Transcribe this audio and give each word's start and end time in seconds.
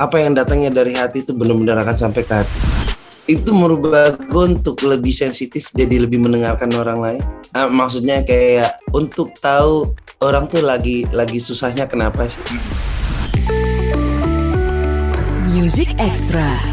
apa 0.00 0.16
yang 0.16 0.32
datangnya 0.32 0.72
dari 0.72 0.96
hati 0.96 1.20
itu 1.20 1.36
benar-benar 1.36 1.84
akan 1.84 1.96
sampai 2.08 2.24
ke 2.24 2.32
hati. 2.32 2.58
Itu 3.28 3.52
merubah 3.52 4.16
gue 4.16 4.44
untuk 4.56 4.80
lebih 4.80 5.12
sensitif 5.12 5.68
jadi 5.76 6.08
lebih 6.08 6.24
mendengarkan 6.24 6.72
orang 6.72 6.98
lain. 6.98 7.22
Ah, 7.52 7.68
maksudnya 7.68 8.24
kayak 8.24 8.80
untuk 8.96 9.36
tahu 9.44 9.92
orang 10.24 10.48
tuh 10.48 10.64
lagi 10.64 11.04
lagi 11.12 11.36
susahnya 11.36 11.84
kenapa 11.84 12.24
sih. 12.24 12.40
Music 15.52 15.92
Extra. 16.00 16.69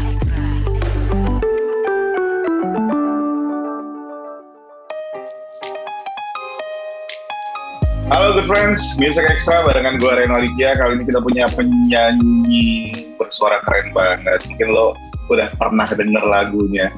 Halo 8.28 8.44
good 8.44 8.52
friends, 8.52 8.92
Music 9.00 9.24
Extra 9.24 9.64
barengan 9.64 9.96
gue 9.96 10.12
Reno 10.12 10.36
Aditya. 10.36 10.76
Kali 10.76 11.00
ini 11.00 11.08
kita 11.08 11.16
punya 11.24 11.48
penyanyi 11.48 12.68
bersuara 13.16 13.64
keren 13.64 13.88
banget. 13.96 14.44
Mungkin 14.52 14.68
lo 14.68 14.92
udah 15.32 15.48
pernah 15.56 15.88
denger 15.88 16.20
lagunya. 16.28 16.92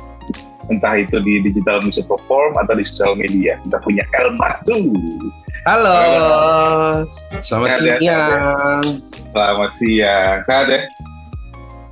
Entah 0.74 0.98
itu 0.98 1.22
di 1.22 1.38
digital 1.46 1.86
music 1.86 2.10
perform 2.10 2.58
atau 2.58 2.74
di 2.74 2.82
sosial 2.82 3.14
media. 3.14 3.62
Kita 3.62 3.78
punya 3.78 4.02
Elma 4.18 4.58
tuh. 4.66 4.90
halo 5.70 6.02
selamat 7.46 7.78
Sehat 7.78 7.86
ya, 7.86 7.94
siang 8.02 8.84
Selamat 9.30 9.70
siang. 9.78 10.38
Sehat 10.42 10.66
ya? 10.66 10.80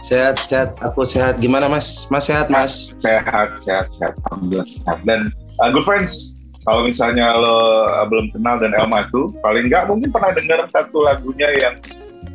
sehat 0.03 0.34
sehat 0.51 0.69
aku 0.83 1.07
sehat 1.07 1.39
gimana 1.39 1.70
mas 1.70 2.11
mas 2.11 2.27
sehat 2.27 2.51
mas 2.51 2.91
Sehat, 2.98 3.55
sehat, 3.62 3.87
sehat. 3.95 4.19
Alhamdulillah 4.27 4.67
sehat. 4.67 4.98
Dan 5.07 5.31
uh, 5.62 5.70
good 5.70 5.87
friends, 5.87 6.43
kalau 6.69 6.85
misalnya 6.85 7.33
lo 7.33 7.57
uh, 7.81 8.05
belum 8.05 8.29
kenal 8.29 8.61
dan 8.61 8.77
Elma 8.77 9.09
tuh, 9.09 9.33
paling 9.41 9.67
nggak 9.67 9.89
mungkin 9.89 10.13
pernah 10.13 10.37
dengar 10.37 10.69
satu 10.69 11.01
lagunya 11.01 11.49
yang 11.57 11.75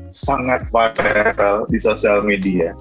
sangat 0.10 0.66
viral 0.74 1.70
di 1.70 1.78
sosial 1.78 2.26
media. 2.26 2.74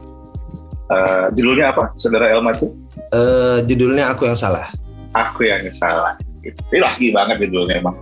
Uh, 0.89 1.29
judulnya 1.33 1.69
apa, 1.71 1.93
saudara 1.97 2.33
Elma 2.33 2.57
tuh? 2.57 2.73
Eh, 3.13 3.59
judulnya 3.65 4.09
aku 4.09 4.25
yang 4.25 4.37
salah 4.37 4.73
Aku 5.13 5.45
yang 5.45 5.61
salah. 5.69 6.17
Ini 6.41 6.81
laki 6.81 7.13
banget 7.13 7.45
judulnya 7.45 7.85
emang. 7.85 7.97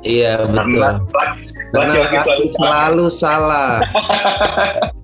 iya 0.00 0.38
betul 0.46 0.78
Karena 0.78 1.02
laki- 1.02 1.50
karena 1.66 1.82
laki-laki 1.82 2.16
aku 2.22 2.30
selalu 2.30 2.46
salah. 2.46 2.54
selalu 2.54 3.06
salah 3.10 3.72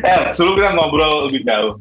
Eh, 0.00 0.22
sebelum 0.32 0.54
kita 0.56 0.70
ngobrol 0.72 1.28
lebih 1.28 1.42
jauh, 1.44 1.74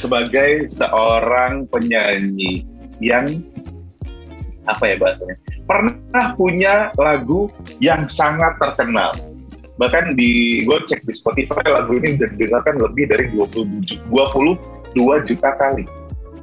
sebagai 0.00 0.64
seorang 0.64 1.68
penyanyi 1.68 2.64
yang 2.96 3.28
apa 4.70 4.84
ya 4.86 4.96
bahasanya, 4.98 5.36
pernah 5.66 6.24
punya 6.34 6.74
lagu 6.98 7.50
yang 7.82 8.06
sangat 8.06 8.56
terkenal. 8.58 9.10
Bahkan 9.80 10.14
di 10.14 10.62
gue 10.68 10.78
cek 10.84 11.08
di 11.08 11.14
Spotify 11.16 11.64
lagu 11.64 11.96
ini 11.96 12.20
udah 12.20 12.28
didengarkan 12.36 12.76
lebih 12.84 13.04
dari 13.08 13.26
27, 13.32 13.96
22 14.12 15.28
juta 15.28 15.50
kali. 15.56 15.88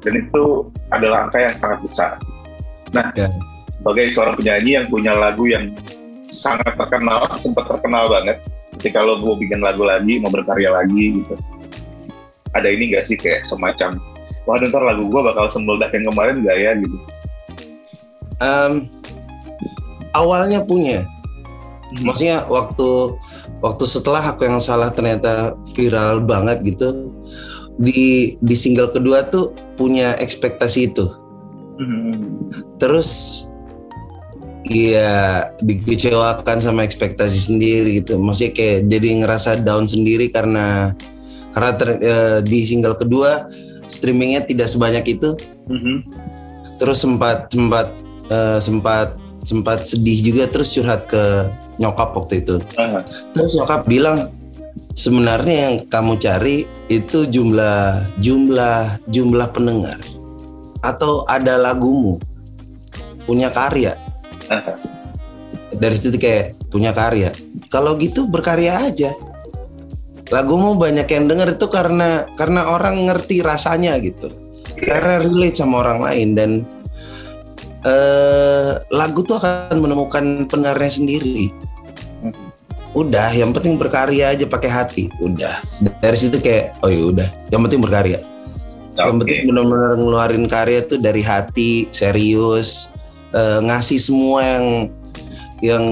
Dan 0.02 0.14
itu 0.18 0.70
adalah 0.90 1.30
angka 1.30 1.46
yang 1.46 1.56
sangat 1.58 1.80
besar. 1.86 2.12
Nah, 2.96 3.12
Ya. 3.14 3.28
sebagai 3.74 4.16
seorang 4.16 4.40
penyanyi 4.40 4.80
yang 4.80 4.88
punya 4.88 5.14
lagu 5.14 5.46
yang 5.46 5.76
sangat 6.32 6.74
terkenal, 6.76 7.28
sempat 7.38 7.68
terkenal 7.68 8.10
banget, 8.10 8.42
ketika 8.80 9.04
lo 9.04 9.20
mau 9.20 9.36
bikin 9.36 9.60
lagu 9.60 9.84
lagi, 9.84 10.18
mau 10.22 10.32
berkarya 10.32 10.72
lagi 10.74 11.22
gitu. 11.22 11.36
Ada 12.56 12.68
ini 12.74 12.96
gak 12.96 13.06
sih 13.12 13.18
kayak 13.20 13.44
semacam, 13.46 14.00
wah 14.48 14.58
ntar 14.58 14.82
lagu 14.82 15.06
gue 15.06 15.22
bakal 15.22 15.46
semeledak 15.52 15.92
yang 15.94 16.08
kemarin 16.10 16.36
gak 16.42 16.58
ya 16.58 16.72
gitu. 16.80 16.98
Em, 18.38 18.86
awalnya 20.14 20.62
punya. 20.64 21.06
Maksudnya 22.04 22.44
waktu 22.52 23.16
waktu 23.64 23.84
setelah 23.88 24.22
aku 24.22 24.46
yang 24.46 24.60
salah 24.60 24.92
ternyata 24.92 25.56
viral 25.74 26.22
banget 26.22 26.62
gitu 26.76 27.16
di 27.80 28.36
di 28.44 28.56
single 28.58 28.92
kedua 28.92 29.26
tuh 29.30 29.54
punya 29.78 30.18
ekspektasi 30.18 30.92
itu. 30.94 31.06
Hmm. 31.78 32.50
terus 32.82 33.46
Iya 34.68 35.48
dikecewakan 35.64 36.60
sama 36.60 36.84
ekspektasi 36.84 37.40
sendiri 37.40 38.04
gitu, 38.04 38.20
maksudnya 38.20 38.52
kayak 38.52 38.80
jadi 38.92 39.08
ngerasa 39.24 39.64
down 39.64 39.88
sendiri 39.88 40.28
karena 40.28 40.92
karena 41.56 41.72
ter- 41.80 42.02
eh, 42.04 42.40
di 42.44 42.68
single 42.68 43.00
kedua 43.00 43.48
streamingnya 43.88 44.44
tidak 44.44 44.68
sebanyak 44.68 45.08
itu, 45.16 45.40
Mhm. 45.72 46.04
terus 46.84 47.00
sempat 47.00 47.48
sempat 47.48 47.96
eh, 48.32 48.60
sempat 48.60 49.16
sempat 49.48 49.88
sedih 49.88 50.34
juga 50.34 50.44
terus 50.52 50.76
curhat 50.76 51.08
ke 51.08 51.48
nyokap 51.80 52.12
waktu 52.18 52.44
itu, 52.44 52.58
Aha. 52.76 53.06
terus 53.32 53.56
nyokap 53.56 53.88
bilang 53.88 54.34
sebenarnya 54.98 55.56
yang 55.70 55.76
kamu 55.88 56.18
cari 56.20 56.66
itu 56.90 57.30
jumlah 57.30 58.02
jumlah 58.18 58.98
jumlah 59.08 59.48
pendengar 59.54 60.02
atau 60.82 61.24
ada 61.30 61.56
lagumu 61.56 62.18
punya 63.28 63.52
karya. 63.52 63.94
Aha. 64.48 64.74
dari 65.78 66.00
situ 66.00 66.18
kayak 66.18 66.58
punya 66.72 66.96
karya. 66.96 67.36
Kalau 67.68 68.00
gitu 68.00 68.26
berkarya 68.26 68.88
aja. 68.88 69.12
Lagumu 70.28 70.76
banyak 70.76 71.08
yang 71.08 71.28
denger 71.32 71.56
itu 71.56 71.68
karena 71.72 72.28
karena 72.36 72.68
orang 72.68 73.08
ngerti 73.08 73.40
rasanya 73.40 73.96
gitu. 74.04 74.28
Karena 74.76 75.24
relate 75.24 75.56
sama 75.60 75.84
orang 75.84 76.00
lain 76.04 76.28
dan 76.36 76.52
eh 77.88 78.72
lagu 78.92 79.24
tuh 79.24 79.40
akan 79.40 79.80
menemukan 79.80 80.44
pendengarnya 80.52 80.92
sendiri. 80.92 81.48
Udah 82.92 83.30
yang 83.32 83.54
penting 83.54 83.80
berkarya 83.80 84.36
aja 84.36 84.44
pakai 84.44 84.68
hati. 84.68 85.04
Udah. 85.24 85.62
Dari 86.04 86.18
situ 86.18 86.42
kayak 86.44 86.76
oh 86.84 86.92
ya 86.92 87.04
udah. 87.14 87.30
Yang 87.54 87.62
penting 87.70 87.82
berkarya. 87.82 88.20
Yang 88.98 89.08
Oke. 89.14 89.20
penting 89.24 89.40
benar-benar 89.48 89.94
ngeluarin 89.96 90.46
karya 90.50 90.80
tuh 90.84 90.98
dari 90.98 91.22
hati 91.22 91.86
serius 91.94 92.90
eh, 93.32 93.60
ngasih 93.62 94.00
semua 94.02 94.42
yang 94.42 94.66
yang 95.62 95.86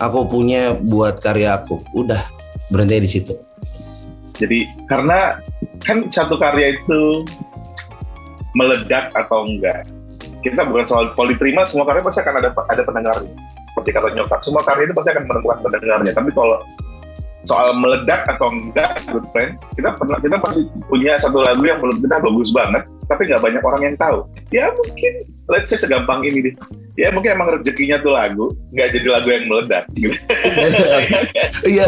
aku 0.00 0.26
punya 0.26 0.74
buat 0.80 1.20
karya 1.20 1.60
aku. 1.60 1.84
Udah 1.92 2.24
berhenti 2.72 3.04
di 3.04 3.10
situ. 3.10 3.34
Jadi 4.40 4.64
karena 4.88 5.38
kan 5.84 6.08
satu 6.08 6.40
karya 6.40 6.74
itu 6.80 7.22
meledak 8.56 9.12
atau 9.12 9.44
enggak, 9.48 9.84
kita 10.42 10.62
bukan 10.66 10.84
soal 10.90 11.04
kalau 11.14 11.28
diterima 11.30 11.62
semua 11.64 11.86
karya 11.86 12.02
pasti 12.02 12.20
akan 12.22 12.34
ada 12.42 12.50
ada 12.68 12.82
pendengarnya. 12.82 13.34
Seperti 13.72 13.90
kata 13.94 14.08
nyokap, 14.12 14.40
semua 14.44 14.62
karya 14.66 14.84
itu 14.90 14.94
pasti 14.94 15.10
akan 15.14 15.24
menemukan 15.24 15.58
pendengarnya. 15.64 16.12
Tapi 16.12 16.30
kalau 16.34 16.58
soal 17.42 17.74
meledak 17.74 18.22
atau 18.30 18.50
enggak, 18.54 19.02
good 19.10 19.26
friend, 19.34 19.58
kita 19.74 19.94
pernah 19.98 20.18
kita 20.22 20.36
pasti 20.38 20.62
punya 20.86 21.18
satu 21.18 21.42
lagu 21.42 21.62
yang 21.66 21.78
menurut 21.82 21.98
kita 21.98 22.16
bagus 22.22 22.50
banget, 22.54 22.82
tapi 23.10 23.22
nggak 23.26 23.42
banyak 23.42 23.62
orang 23.62 23.82
yang 23.82 23.96
tahu. 23.98 24.18
Ya 24.54 24.70
mungkin, 24.70 25.12
let's 25.50 25.70
say 25.70 25.78
segampang 25.78 26.22
ini 26.22 26.50
deh. 26.50 26.54
Ya 27.00 27.08
mungkin 27.10 27.40
emang 27.40 27.56
rezekinya 27.56 27.98
tuh 28.04 28.12
lagu, 28.14 28.52
nggak 28.76 28.88
jadi 28.94 29.08
lagu 29.08 29.28
yang 29.32 29.44
meledak. 29.48 29.84
Gitu. 29.96 30.14
iya 31.72 31.86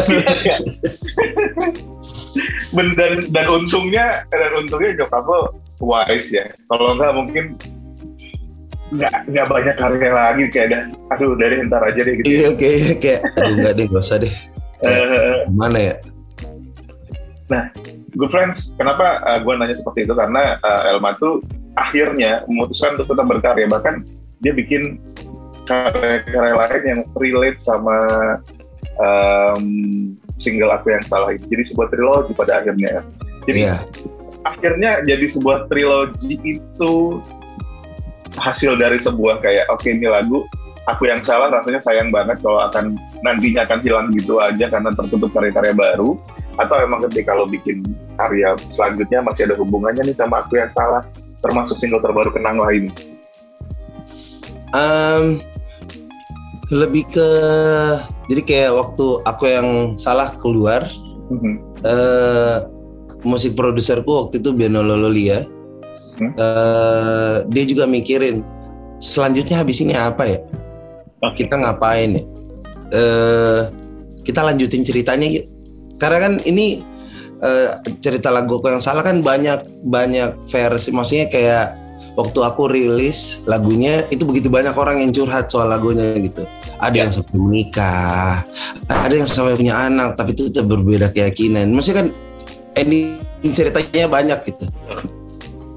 dan 2.95 3.11
dan 3.31 3.45
untungnya 3.47 4.27
dan 4.27 4.51
untungnya 4.59 4.91
nyokap 4.99 5.23
lo 5.23 5.55
wise 5.79 6.35
ya 6.35 6.45
kalau 6.67 6.95
enggak 6.95 7.13
mungkin 7.15 7.45
nggak 8.93 9.13
nggak 9.33 9.47
banyak 9.49 9.75
karya 9.81 10.09
lagi 10.13 10.43
kayak 10.53 10.67
dah. 10.69 10.83
Aduh 11.17 11.33
dari 11.37 11.65
ntar 11.65 11.81
aja 11.81 12.01
deh 12.05 12.13
gitu. 12.21 12.25
Iya 12.29 12.49
kayak 12.53 12.97
kayak 13.01 13.19
aduh 13.37 13.53
enggak 13.57 13.73
deh 13.73 13.85
gak 13.89 14.03
usah 14.03 14.19
deh. 14.21 14.35
Eh, 14.85 15.47
gimana 15.49 15.79
ya? 15.81 15.95
Good 18.13 18.29
friends 18.29 18.75
kenapa 18.77 19.23
gue 19.41 19.53
nanya 19.55 19.73
seperti 19.73 20.05
itu? 20.05 20.13
Karena 20.13 20.59
eh, 20.61 20.91
Elma 20.93 21.15
tuh 21.17 21.41
akhirnya 21.79 22.45
memutuskan 22.45 22.99
untuk 22.99 23.15
tetap 23.15 23.25
berkarya. 23.25 23.65
Bahkan 23.71 24.05
dia 24.45 24.53
bikin 24.53 25.01
karya-karya 25.65 26.53
lain 26.53 26.83
yang 26.85 26.99
relate 27.17 27.57
sama 27.57 27.97
em, 29.01 29.63
single 30.37 30.71
aku 30.71 30.93
yang 30.93 31.03
salah 31.03 31.33
ini. 31.33 31.43
Jadi 31.49 31.63
sebuah 31.73 31.87
trilogi 31.89 32.31
pada 32.37 32.61
akhirnya. 32.61 33.01
Jadi 33.49 33.59
iya. 33.65 33.81
akhirnya 34.45 35.01
jadi 35.05 35.25
sebuah 35.25 35.67
trilogi 35.69 36.37
itu 36.45 36.93
hasil 38.39 38.75
dari 38.79 38.99
sebuah 38.99 39.39
kayak 39.39 39.71
oke 39.71 39.87
ini 39.87 40.07
lagu 40.07 40.43
aku 40.85 41.09
yang 41.09 41.21
salah 41.25 41.49
rasanya 41.49 41.81
sayang 41.81 42.13
banget 42.13 42.39
kalau 42.45 42.61
akan 42.61 42.93
nantinya 43.25 43.65
akan 43.65 43.79
hilang 43.81 44.07
gitu 44.13 44.37
aja 44.37 44.69
karena 44.69 44.93
tertutup 44.93 45.33
karya-karya 45.33 45.73
baru. 45.73 46.17
Atau 46.55 46.79
emang 46.79 47.03
ketika 47.11 47.35
lo 47.35 47.43
bikin 47.51 47.83
karya 48.15 48.55
selanjutnya 48.71 49.19
masih 49.19 49.51
ada 49.51 49.59
hubungannya 49.59 50.07
nih 50.07 50.15
sama 50.15 50.39
aku 50.39 50.55
yang 50.55 50.71
salah 50.71 51.03
termasuk 51.43 51.75
single 51.75 51.99
terbaru 51.99 52.31
kenang 52.31 52.55
lah 52.55 52.71
ini? 52.71 52.87
Em, 54.71 55.43
lebih 56.71 57.03
ke 57.11 57.29
jadi 58.31 58.41
kayak 58.41 58.71
waktu 58.71 59.05
aku 59.27 59.43
yang 59.45 59.69
salah 59.99 60.33
keluar 60.39 60.87
Mhm. 61.25 61.53
eh 61.85 62.57
musik 63.25 63.57
produserku 63.57 64.29
waktu 64.29 64.37
itu 64.39 64.53
Beno 64.53 64.85
Lololia 64.85 65.41
Hmm. 66.15 66.31
eh 66.31 67.35
dia 67.51 67.63
juga 67.67 67.83
mikirin 67.83 68.39
selanjutnya 69.03 69.59
habis 69.59 69.83
ini 69.83 69.93
apa 69.95 70.23
ya? 70.25 70.39
Oke. 71.23 71.43
kita 71.43 71.59
ngapain 71.59 72.19
ya? 72.19 72.23
Eh 72.95 73.61
kita 74.23 74.41
lanjutin 74.41 74.81
ceritanya 74.87 75.27
yuk. 75.27 75.45
Karena 75.99 76.17
kan 76.27 76.33
ini 76.43 76.83
eh, 77.43 77.69
cerita 77.99 78.31
lagu 78.31 78.59
aku 78.59 78.71
yang 78.71 78.83
salah 78.83 79.03
kan 79.03 79.19
banyak 79.19 79.83
banyak 79.83 80.35
versi. 80.47 80.89
Maksudnya 80.95 81.27
kayak 81.27 81.65
waktu 82.15 82.39
aku 82.43 82.71
rilis 82.71 83.43
lagunya 83.43 84.07
itu 84.07 84.23
begitu 84.23 84.47
banyak 84.47 84.75
orang 84.75 85.03
yang 85.03 85.11
curhat 85.11 85.51
soal 85.51 85.67
lagunya 85.67 86.15
gitu. 86.19 86.47
Ada 86.79 87.07
yang 87.07 87.11
sampai 87.11 87.35
menikah 87.39 88.43
ada 88.91 89.13
yang 89.15 89.27
sampai 89.27 89.55
punya 89.55 89.75
anak 89.75 90.19
tapi 90.19 90.31
itu 90.35 90.51
tetap 90.51 90.67
berbeda 90.71 91.11
keyakinan. 91.11 91.71
Maksudnya 91.75 91.97
kan 92.03 92.07
ending 92.75 93.19
ceritanya 93.55 94.09
banyak 94.09 94.39
gitu 94.51 94.67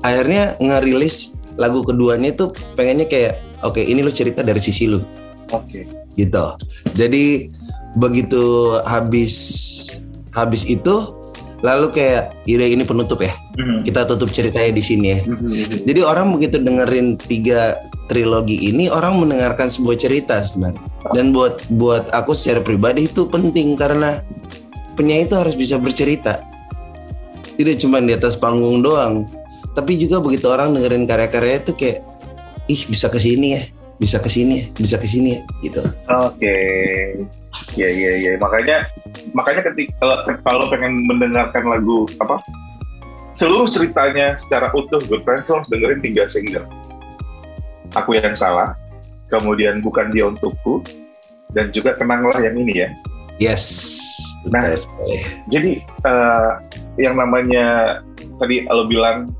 akhirnya 0.06 0.54
ngerilis 0.62 1.38
lagu 1.58 1.82
keduanya 1.82 2.30
itu 2.30 2.54
pengennya 2.78 3.06
kayak 3.10 3.42
oke 3.66 3.82
ini 3.82 4.02
lu 4.02 4.14
cerita 4.14 4.46
dari 4.46 4.62
sisi 4.62 4.86
lu 4.86 5.02
Oke. 5.50 5.88
gitu. 6.14 6.46
Jadi 6.94 7.48
begitu 7.96 8.76
habis 8.86 9.34
habis 10.36 10.62
itu 10.68 11.18
lalu 11.66 11.90
kayak 11.90 12.36
ide 12.46 12.70
ini 12.70 12.86
penutup 12.86 13.18
ya. 13.18 13.34
Mhm. 13.58 13.82
Kita 13.88 14.06
tutup 14.06 14.30
ceritanya 14.30 14.70
di 14.70 14.82
sini 14.84 15.06
ya. 15.18 15.20
Mhm. 15.26 15.82
Jadi 15.88 16.00
orang 16.04 16.30
begitu 16.36 16.62
dengerin 16.62 17.18
tiga 17.18 17.74
trilogi 18.06 18.70
ini 18.70 18.88
orang 18.88 19.18
mendengarkan 19.20 19.68
sebuah 19.68 19.98
cerita 19.98 20.46
sebenarnya. 20.46 20.82
Dan 21.16 21.34
buat 21.34 21.64
buat 21.74 22.06
aku 22.14 22.36
secara 22.38 22.62
pribadi 22.62 23.10
itu 23.10 23.26
penting 23.26 23.74
karena 23.74 24.22
penyanyi 24.94 25.26
itu 25.26 25.34
harus 25.34 25.54
bisa 25.58 25.80
bercerita. 25.80 26.44
Tidak 27.58 27.74
cuma 27.82 27.98
di 27.98 28.14
atas 28.14 28.38
panggung 28.38 28.86
doang, 28.86 29.26
tapi 29.78 29.94
juga 29.94 30.18
begitu 30.18 30.50
orang 30.50 30.74
dengerin 30.74 31.06
karya-karya 31.06 31.62
itu 31.62 31.72
kayak 31.78 32.02
ih 32.66 32.82
bisa 32.90 33.06
ke 33.06 33.22
sini 33.22 33.54
ya, 33.54 33.62
bisa 34.02 34.18
ke 34.18 34.26
sini 34.26 34.54
ya, 34.58 34.64
bisa 34.74 34.96
ke 34.98 35.06
sini 35.06 35.38
ya 35.38 35.40
gitu. 35.62 35.82
Oke. 36.10 36.58
Ya 37.78 37.86
ya 37.86 38.12
ya. 38.18 38.32
Makanya 38.42 38.90
makanya 39.30 39.70
ketika 39.70 39.94
kalau, 40.02 40.16
kalau 40.42 40.64
pengen 40.66 41.06
mendengarkan 41.06 41.62
lagu 41.70 42.10
apa 42.18 42.42
seluruh 43.38 43.70
ceritanya 43.70 44.34
secara 44.34 44.74
utuh 44.74 44.98
Good 45.06 45.22
Friends 45.22 45.46
harus 45.46 45.70
dengerin 45.70 46.02
tiga 46.02 46.26
single. 46.26 46.66
Aku 47.94 48.18
yang 48.18 48.34
salah, 48.34 48.74
kemudian 49.30 49.78
bukan 49.80 50.10
dia 50.10 50.26
untukku, 50.28 50.82
dan 51.54 51.70
juga 51.70 51.94
kenanglah 51.94 52.36
yang 52.42 52.58
ini 52.58 52.84
ya. 52.84 52.88
Yes. 53.38 53.64
Nah, 54.50 54.74
sekali. 54.74 55.22
Jadi 55.48 55.72
eh, 55.86 56.50
yang 56.98 57.14
namanya 57.14 57.98
tadi 58.42 58.66
lo 58.66 58.90
bilang 58.90 59.30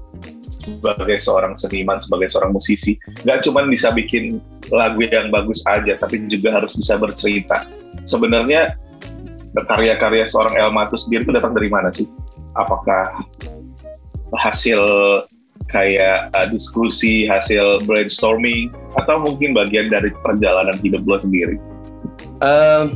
sebagai 0.77 1.19
seorang 1.23 1.55
seniman, 1.57 1.99
sebagai 1.99 2.29
seorang 2.33 2.53
musisi, 2.53 3.01
nggak 3.25 3.49
cuma 3.49 3.65
bisa 3.65 3.89
bikin 3.93 4.39
lagu 4.69 5.01
yang 5.01 5.33
bagus 5.33 5.65
aja, 5.65 5.97
tapi 5.97 6.29
juga 6.29 6.61
harus 6.61 6.77
bisa 6.77 7.01
bercerita. 7.01 7.65
Sebenarnya 8.05 8.77
karya-karya 9.57 10.29
seorang 10.29 10.55
Elma 10.61 10.87
itu 10.87 11.01
sendiri 11.01 11.25
itu 11.25 11.33
datang 11.33 11.57
dari 11.57 11.69
mana 11.73 11.89
sih? 11.89 12.07
Apakah 12.55 13.25
hasil 14.37 14.81
kayak 15.69 16.33
uh, 16.37 16.47
diskusi, 16.49 17.29
hasil 17.29 17.83
brainstorming, 17.85 18.73
atau 18.97 19.21
mungkin 19.21 19.53
bagian 19.57 19.91
dari 19.93 20.13
perjalanan 20.25 20.77
hidup 20.81 21.05
lo 21.05 21.19
sendiri? 21.21 21.57
Em, 22.41 22.95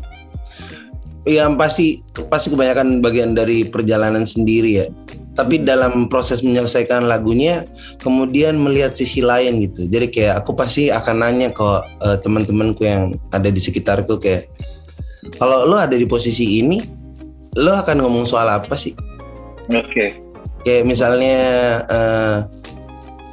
yang 1.28 1.54
pasti 1.54 2.02
pasti 2.30 2.50
kebanyakan 2.50 3.02
bagian 3.02 3.34
dari 3.34 3.66
perjalanan 3.66 4.24
sendiri 4.26 4.70
ya. 4.82 4.86
Tapi 5.32 5.64
dalam 5.64 6.12
proses 6.12 6.44
menyelesaikan 6.44 7.08
lagunya, 7.08 7.64
kemudian 8.04 8.60
melihat 8.60 8.92
sisi 8.92 9.24
lain 9.24 9.64
gitu. 9.64 9.88
Jadi 9.88 10.12
kayak 10.12 10.44
aku 10.44 10.52
pasti 10.52 10.92
akan 10.92 11.24
nanya 11.24 11.48
ke 11.56 11.68
eh, 12.04 12.18
teman-temanku 12.20 12.84
yang 12.84 13.16
ada 13.32 13.48
di 13.48 13.56
sekitarku 13.56 14.20
kayak, 14.20 14.52
kalau 15.40 15.64
lo 15.64 15.80
ada 15.80 15.96
di 15.96 16.04
posisi 16.04 16.60
ini, 16.60 16.84
lo 17.56 17.72
akan 17.72 18.04
ngomong 18.04 18.28
soal 18.28 18.44
apa 18.44 18.76
sih? 18.76 18.92
Oke. 19.72 20.20
Kayak 20.68 20.84
misalnya, 20.84 21.38
eh, 21.88 22.38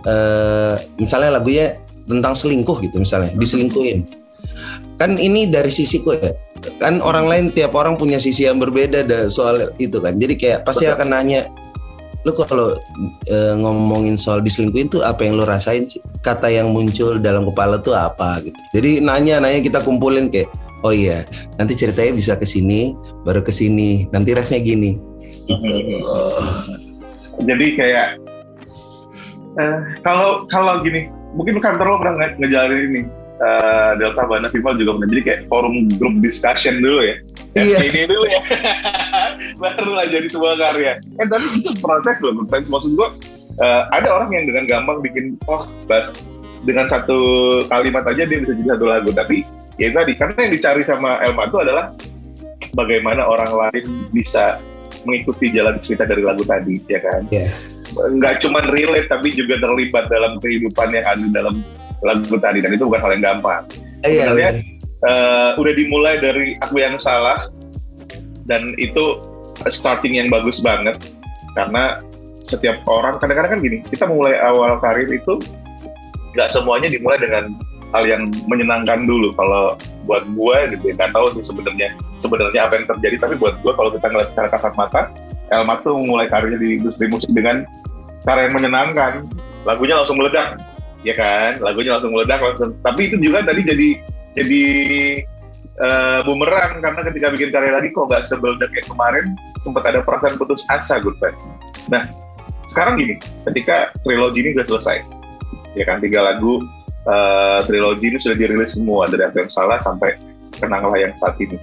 eh, 0.08 0.76
misalnya 1.04 1.36
lagunya 1.36 1.76
tentang 2.08 2.32
selingkuh 2.32 2.80
gitu 2.80 3.04
misalnya, 3.04 3.36
diselingkuhin. 3.36 4.08
Kan 4.96 5.20
ini 5.20 5.52
dari 5.52 5.68
sisiku 5.68 6.16
ya. 6.16 6.32
Kan 6.80 7.04
orang 7.04 7.28
lain 7.28 7.46
tiap 7.52 7.76
orang 7.76 7.96
punya 7.96 8.20
sisi 8.20 8.44
yang 8.48 8.60
berbeda 8.60 9.04
da- 9.04 9.28
soal 9.32 9.72
itu 9.80 10.00
kan. 10.00 10.16
Jadi 10.16 10.36
kayak 10.36 10.68
pasti 10.68 10.88
Betul. 10.88 10.96
akan 10.96 11.08
nanya, 11.12 11.42
lu 12.28 12.36
kalau 12.36 12.76
eh, 13.28 13.54
ngomongin 13.56 14.20
soal 14.20 14.44
diselingkuhin 14.44 14.92
tuh 14.92 15.02
apa 15.08 15.24
yang 15.24 15.40
lu 15.40 15.48
rasain 15.48 15.88
sih? 15.88 16.04
Kata 16.20 16.52
yang 16.52 16.76
muncul 16.76 17.16
dalam 17.20 17.48
kepala 17.48 17.80
tuh 17.80 17.96
apa 17.96 18.44
gitu. 18.44 18.60
Jadi 18.76 18.92
nanya, 19.00 19.40
nanya 19.40 19.64
kita 19.64 19.80
kumpulin 19.84 20.28
kayak, 20.28 20.52
oh 20.84 20.92
iya, 20.92 21.24
nanti 21.56 21.80
ceritanya 21.80 22.12
bisa 22.12 22.34
ke 22.36 22.44
sini, 22.44 22.92
baru 23.24 23.40
ke 23.40 23.56
sini, 23.56 24.12
nanti 24.12 24.36
refnya 24.36 24.60
gini. 24.60 25.00
Gitu. 25.48 26.04
jadi 27.50 27.66
kayak 27.80 28.08
eh, 29.58 29.78
kalau 30.04 30.44
kalau 30.52 30.84
gini 30.84 31.08
mungkin 31.34 31.62
kantor 31.62 31.86
lo 31.88 31.98
pernah 32.02 32.16
nge- 32.26 32.38
ngejalanin 32.42 32.86
ini 32.90 33.02
eh, 33.40 33.92
Delta 33.98 34.24
Bana 34.28 34.48
Vival 34.52 34.76
juga 34.78 34.92
pernah. 35.00 35.10
Jadi 35.10 35.22
kayak 35.24 35.42
forum 35.48 35.76
group 35.98 36.20
discussion 36.20 36.84
dulu 36.84 37.02
ya. 37.04 37.16
Iya. 37.58 37.78
ini 37.90 38.02
dulu 38.06 38.26
ya. 38.30 38.42
Baru 39.64 39.92
lah 39.96 40.06
jadi 40.08 40.28
sebuah 40.28 40.60
karya. 40.60 41.00
Eh 41.20 41.28
tapi 41.28 41.48
itu 41.60 41.72
proses 41.80 42.20
loh 42.22 42.46
friends 42.48 42.70
maksud 42.70 42.94
gua 42.94 43.16
eh, 43.60 43.82
ada 43.96 44.10
orang 44.12 44.30
yang 44.36 44.46
dengan 44.48 44.66
gampang 44.68 45.00
bikin 45.02 45.40
oh 45.50 45.66
bahas 45.90 46.12
dengan 46.68 46.92
satu 46.92 47.20
kalimat 47.72 48.04
aja 48.06 48.28
dia 48.28 48.40
bisa 48.44 48.54
jadi 48.54 48.78
satu 48.78 48.86
lagu. 48.86 49.10
Tapi 49.16 49.48
ya 49.80 49.90
tadi 49.96 50.14
karena 50.14 50.38
yang 50.48 50.54
dicari 50.54 50.84
sama 50.84 51.18
Elma 51.24 51.48
itu 51.48 51.58
adalah 51.64 51.96
bagaimana 52.76 53.26
orang 53.26 53.50
lain 53.50 53.86
bisa 54.12 54.60
mengikuti 55.08 55.48
jalan 55.56 55.80
cerita 55.80 56.04
dari 56.04 56.24
lagu 56.24 56.44
tadi 56.44 56.80
ya 56.92 57.00
kan? 57.00 57.24
Iya. 57.32 57.48
nggak 57.90 58.46
cuma 58.46 58.62
relate 58.70 59.10
tapi 59.10 59.34
juga 59.34 59.58
terlibat 59.58 60.14
dalam 60.14 60.38
kehidupan 60.38 60.94
yang 60.94 61.06
ada 61.10 61.26
dalam 61.34 61.66
lagu 62.04 62.36
tadi 62.40 62.60
dan 62.64 62.72
itu 62.76 62.88
bukan 62.88 63.02
hal 63.04 63.12
yang 63.16 63.24
gampang. 63.24 63.64
Iya, 64.04 64.32
Sebenarnya, 64.32 64.52
iya. 64.56 64.80
Eh, 65.00 65.50
udah 65.56 65.74
dimulai 65.80 66.20
dari 66.20 66.60
aku 66.60 66.84
yang 66.84 67.00
salah 67.00 67.48
dan 68.52 68.76
itu 68.76 69.16
starting 69.72 70.20
yang 70.20 70.28
bagus 70.28 70.60
banget 70.60 71.00
karena 71.56 72.04
setiap 72.44 72.84
orang 72.84 73.16
kadang-kadang 73.20 73.60
kan 73.60 73.62
gini 73.64 73.78
kita 73.88 74.08
mulai 74.08 74.36
awal 74.44 74.76
karir 74.84 75.08
itu 75.08 75.40
nggak 76.36 76.52
semuanya 76.52 76.92
dimulai 76.92 77.20
dengan 77.20 77.56
hal 77.96 78.04
yang 78.04 78.28
menyenangkan 78.52 79.08
dulu. 79.08 79.32
Kalau 79.40 79.80
buat 80.04 80.28
gua 80.36 80.68
gitu 80.68 80.92
ya 80.92 80.94
nggak 81.00 81.16
tahu 81.16 81.26
sih 81.40 81.48
sebenarnya 81.48 81.96
sebenarnya 82.20 82.68
apa 82.68 82.74
yang 82.84 82.88
terjadi 82.92 83.16
tapi 83.24 83.36
buat 83.40 83.56
gua 83.64 83.80
kalau 83.80 83.96
kita 83.96 84.08
ngeliat 84.12 84.30
secara 84.36 84.48
kasat 84.52 84.74
mata 84.76 85.08
Elma 85.50 85.82
tuh 85.82 85.98
mulai 86.06 86.30
karirnya 86.30 86.62
di 86.62 86.78
industri 86.78 87.10
musik 87.10 87.32
dengan 87.34 87.66
cara 88.28 88.46
yang 88.46 88.54
menyenangkan. 88.54 89.26
Lagunya 89.64 89.96
langsung 89.98 90.20
meledak 90.20 90.60
ya 91.04 91.14
kan? 91.16 91.60
Lagunya 91.64 91.98
langsung 91.98 92.14
meledak 92.16 92.40
langsung. 92.42 92.76
Tapi 92.84 93.12
itu 93.12 93.16
juga 93.20 93.44
tadi 93.46 93.62
jadi 93.64 93.90
jadi 94.36 94.64
eh, 95.80 96.20
bumerang. 96.24 96.84
Karena 96.84 97.02
ketika 97.08 97.28
bikin 97.34 97.50
karya 97.52 97.72
lagi 97.76 97.90
kok 97.92 98.10
gak 98.12 98.24
sebeledak 98.28 98.70
kayak 98.72 98.88
kemarin 98.88 99.26
sempat 99.64 99.84
ada 99.88 100.00
perasaan 100.04 100.36
putus 100.40 100.64
asa 100.72 101.00
good 101.00 101.16
nah 101.90 102.06
sekarang 102.70 103.02
gini. 103.02 103.16
Ketika 103.50 103.92
trilogi 104.06 104.46
ini 104.46 104.54
udah 104.54 104.68
selesai 104.68 104.98
ya 105.74 105.84
kan? 105.88 106.00
Tiga 106.04 106.22
lagu 106.22 106.62
eh, 107.08 107.60
trilogi 107.66 108.14
ini 108.14 108.18
sudah 108.22 108.38
dirilis 108.38 108.78
semua 108.78 109.10
dari 109.10 109.26
aku 109.26 109.42
yang 109.46 109.52
salah 109.52 109.82
sampai 109.82 110.16
kenanglah 110.60 111.00
yang 111.00 111.14
saat 111.18 111.40
ini. 111.42 111.58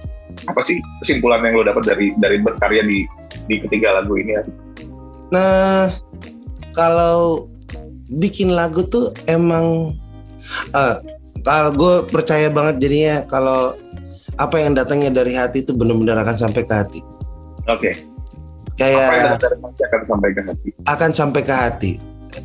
Apa 0.49 0.61
sih 0.65 0.81
kesimpulan 1.01 1.41
yang 1.45 1.57
lo 1.57 1.63
dapat 1.65 1.85
dari 1.87 2.13
dari 2.19 2.37
berkarya 2.41 2.83
di 2.83 3.07
di 3.47 3.55
ketiga 3.63 4.01
lagu 4.01 4.17
ini? 4.19 4.37
Nah, 5.31 5.91
kalau 6.71 7.47
bikin 8.11 8.55
lagu 8.55 8.83
tuh 8.87 9.11
emang 9.27 9.95
eh, 10.71 10.95
kalau 11.43 11.71
gue 11.75 11.95
percaya 12.07 12.47
banget 12.47 12.87
jadinya 12.87 13.15
kalau 13.27 13.75
apa 14.37 14.55
yang 14.61 14.77
datangnya 14.77 15.09
dari 15.09 15.33
hati 15.33 15.65
itu 15.65 15.73
benar-benar 15.73 16.21
akan 16.21 16.37
sampai 16.37 16.61
ke 16.63 16.73
hati. 16.73 17.01
Oke. 17.67 17.91
Apa 18.77 18.85
yang 18.85 18.93
Kayak 18.93 19.09
datang 19.09 19.39
dari 19.41 19.57
hati 19.65 19.81
akan 19.81 20.01
sampai 20.05 20.29
ke 20.29 20.41
hati. 20.45 20.69
akan 20.85 21.11
sampai 21.11 21.41
ke 21.41 21.53
hati. 21.53 21.91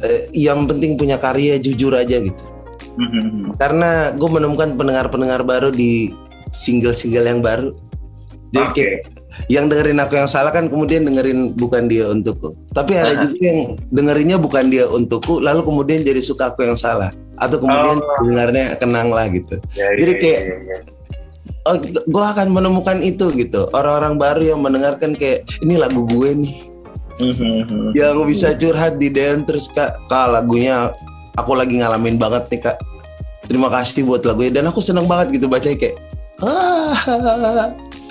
Eh, 0.00 0.22
yang 0.32 0.64
penting 0.64 0.96
punya 0.96 1.20
karya 1.20 1.60
jujur 1.60 1.92
aja 1.92 2.16
gitu. 2.16 2.44
Mhm. 2.96 3.56
Karena 3.60 4.12
gue 4.16 4.28
menemukan 4.28 4.72
pendengar-pendengar 4.76 5.44
baru 5.44 5.68
di 5.68 6.12
single-single 6.52 7.28
yang 7.28 7.40
baru. 7.44 7.76
Jadi 8.52 8.68
Oke. 8.68 8.74
kayak 8.76 8.96
yang 9.48 9.66
dengerin 9.68 9.98
aku 9.98 10.16
yang 10.16 10.30
salah 10.30 10.50
kan 10.50 10.68
kemudian 10.68 11.04
dengerin 11.04 11.52
bukan 11.56 11.88
dia 11.88 12.08
untukku. 12.08 12.52
Tapi 12.72 12.96
ada 12.96 13.14
Aha. 13.16 13.22
juga 13.28 13.42
yang 13.42 13.60
dengerinnya 13.90 14.36
bukan 14.38 14.68
dia 14.68 14.84
untukku, 14.88 15.40
lalu 15.40 15.62
kemudian 15.66 16.02
jadi 16.02 16.20
suka 16.20 16.52
aku 16.52 16.64
yang 16.64 16.76
salah. 16.78 17.10
Atau 17.40 17.58
kemudian 17.58 17.98
Oh. 17.98 18.22
dengarnya 18.22 18.76
kenang 18.78 19.10
lah 19.10 19.26
gitu. 19.26 19.58
Ya, 19.74 19.90
Jadi 19.98 20.12
ya, 20.14 20.20
kayak- 20.20 20.44
ya, 20.46 20.56
ya. 20.62 20.78
Oh, 21.62 21.78
gue 21.84 22.24
akan 22.34 22.50
menemukan 22.50 22.98
itu 23.02 23.30
gitu. 23.38 23.70
Orang-orang 23.70 24.18
baru 24.18 24.42
yang 24.54 24.60
mendengarkan 24.62 25.14
kayak 25.14 25.46
ini 25.62 25.78
lagu 25.78 26.02
gue 26.10 26.34
nih, 26.34 26.56
Mhm. 27.22 27.94
yang 27.94 28.18
bisa 28.26 28.50
curhat 28.54 28.98
di 28.98 29.06
DM 29.06 29.46
terus 29.46 29.70
kak, 29.70 29.94
kak 30.10 30.26
lagunya 30.26 30.90
aku 31.38 31.54
lagi 31.54 31.78
ngalamin 31.78 32.18
banget 32.18 32.50
nih 32.50 32.60
kak. 32.66 32.78
Terima 33.46 33.70
kasih 33.70 34.02
buat 34.02 34.22
lagunya 34.22 34.58
dan 34.58 34.70
aku 34.70 34.82
seneng 34.82 35.06
banget 35.06 35.38
gitu 35.38 35.46
baca 35.46 35.66
kayak, 35.66 35.98
ah, 36.42 36.94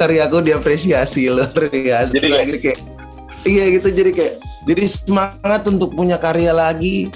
karya 0.01 0.25
aku 0.25 0.41
diapresiasi 0.41 1.29
luar 1.29 1.53
biasa. 1.73 2.09
Jadi 2.09 2.27
lagi 2.27 2.55
kayak 2.57 2.79
iya 3.45 3.69
gitu 3.69 3.93
jadi 3.93 4.11
kayak 4.13 4.35
jadi 4.65 4.83
semangat 4.89 5.61
untuk 5.69 5.93
punya 5.93 6.17
karya 6.17 6.53
lagi 6.53 7.09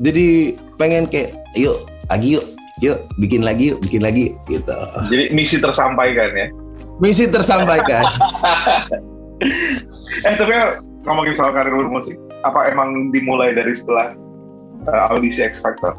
jadi 0.00 0.56
pengen 0.80 1.08
kayak 1.08 1.36
yuk 1.56 1.76
lagi 2.08 2.40
yuk 2.40 2.46
yuk 2.80 2.98
bikin 3.20 3.44
lagi 3.44 3.72
yuk 3.72 3.78
bikin 3.84 4.02
lagi 4.04 4.36
gitu 4.48 4.76
Jadi 5.08 5.32
misi 5.32 5.56
tersampaikan 5.60 6.30
ya. 6.32 6.46
misi 7.00 7.24
tersampaikan 7.28 8.04
Eh 10.22 10.34
tapi 10.38 10.54
ngomongin 11.02 11.34
soal 11.34 11.50
karir 11.50 11.74
musik, 11.74 12.14
apa 12.46 12.70
emang 12.70 13.10
dimulai 13.10 13.54
dari 13.56 13.74
setelah 13.74 14.14
uh, 14.86 15.10
audisi 15.10 15.42
X 15.42 15.58
Factor? 15.58 15.94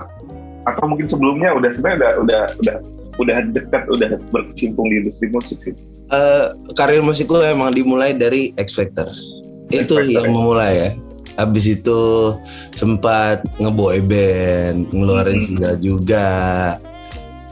Atau 0.63 0.83
mungkin 0.87 1.03
sebelumnya 1.03 1.51
udah 1.51 1.75
sebenarnya 1.75 1.99
udah 1.99 2.11
udah 2.23 2.41
udah 2.63 2.75
udah 3.19 3.37
dekat 3.51 3.83
udah 3.91 4.15
berkecimpung 4.31 4.87
di 4.87 5.03
industri 5.03 5.27
musik 5.27 5.59
sih? 5.59 5.75
Eh, 6.05 6.45
karir 6.73 6.99
musikku 6.99 7.39
emang 7.39 7.71
dimulai 7.71 8.11
dari 8.11 8.51
X 8.53 8.73
Factor 8.73 9.07
X 9.69 9.87
itu 9.87 9.93
yang 10.09 10.25
ya. 10.25 10.29
memulai 10.29 10.71
ya 10.73 10.91
Habis 11.33 11.65
itu 11.71 12.01
sempat 12.71 13.41
ngeboy 13.57 14.05
band, 14.05 14.85
ngeluarin 14.91 15.33
Hmm. 15.35 15.45
single 15.47 15.77
juga, 15.79 16.29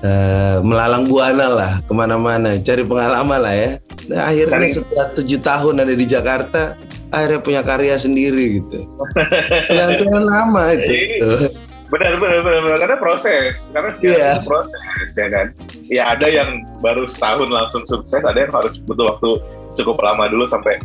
Eh, 0.01 0.57
melalang 0.61 1.05
buana 1.05 1.45
lah 1.45 1.71
ke 1.79 1.93
mana-mana, 1.93 2.57
cari 2.57 2.81
pengalaman 2.81 3.37
lah 3.37 3.53
ya. 3.53 3.69
Nah, 4.09 4.33
akhirnya 4.33 4.57
Cari- 4.57 4.73
setelah 4.73 5.07
tujuh 5.13 5.39
tahun 5.39 5.75
ada 5.77 5.93
di 5.93 6.05
Jakarta, 6.05 6.61
akhirnya 7.07 7.37
punya 7.37 7.61
karya 7.61 7.95
sendiri 7.95 8.57
gitu. 8.57 8.81
Pelan-pelan 9.69 10.25
lama 10.25 10.63
itu. 10.73 11.53
Benar, 11.91 12.15
benar, 12.17 12.39
benar, 12.39 12.59
benar. 12.63 12.77
Karena 12.79 12.97
proses, 12.97 13.67
karena 13.69 13.91
sekarang 13.91 14.15
Iya. 14.15 14.31
itu 14.31 14.47
proses, 14.47 15.11
ya 15.13 15.27
kan. 15.27 15.47
Ya 15.91 16.03
ada 16.15 16.27
yang 16.27 16.49
baru 16.79 17.03
setahun 17.03 17.51
langsung 17.51 17.83
sukses, 17.83 18.23
ada 18.23 18.47
yang 18.47 18.51
harus 18.55 18.79
butuh 18.87 19.11
waktu 19.11 19.29
cukup 19.75 19.99
lama 19.99 20.31
dulu 20.31 20.47
sampai 20.47 20.79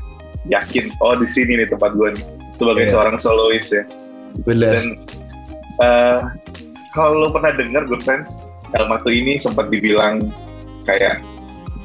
yakin, 0.46 0.90
oh 0.98 1.14
di 1.14 1.26
sini 1.26 1.62
nih 1.62 1.70
tempat 1.70 1.94
gue 1.94 2.10
nih 2.14 2.24
sebagai 2.58 2.86
Iya. 2.86 2.92
seorang 2.94 3.16
solois 3.22 3.70
ya. 3.70 3.86
Bener. 4.42 4.70
Dan 4.74 4.86
eh 5.78 6.20
kalau 6.90 7.22
lo 7.22 7.28
pernah 7.30 7.54
dengar 7.54 7.86
Good 7.86 8.02
Friends, 8.02 8.42
Elmato 8.74 9.06
ini 9.06 9.38
sempat 9.38 9.70
dibilang 9.70 10.26
kayak 10.90 11.22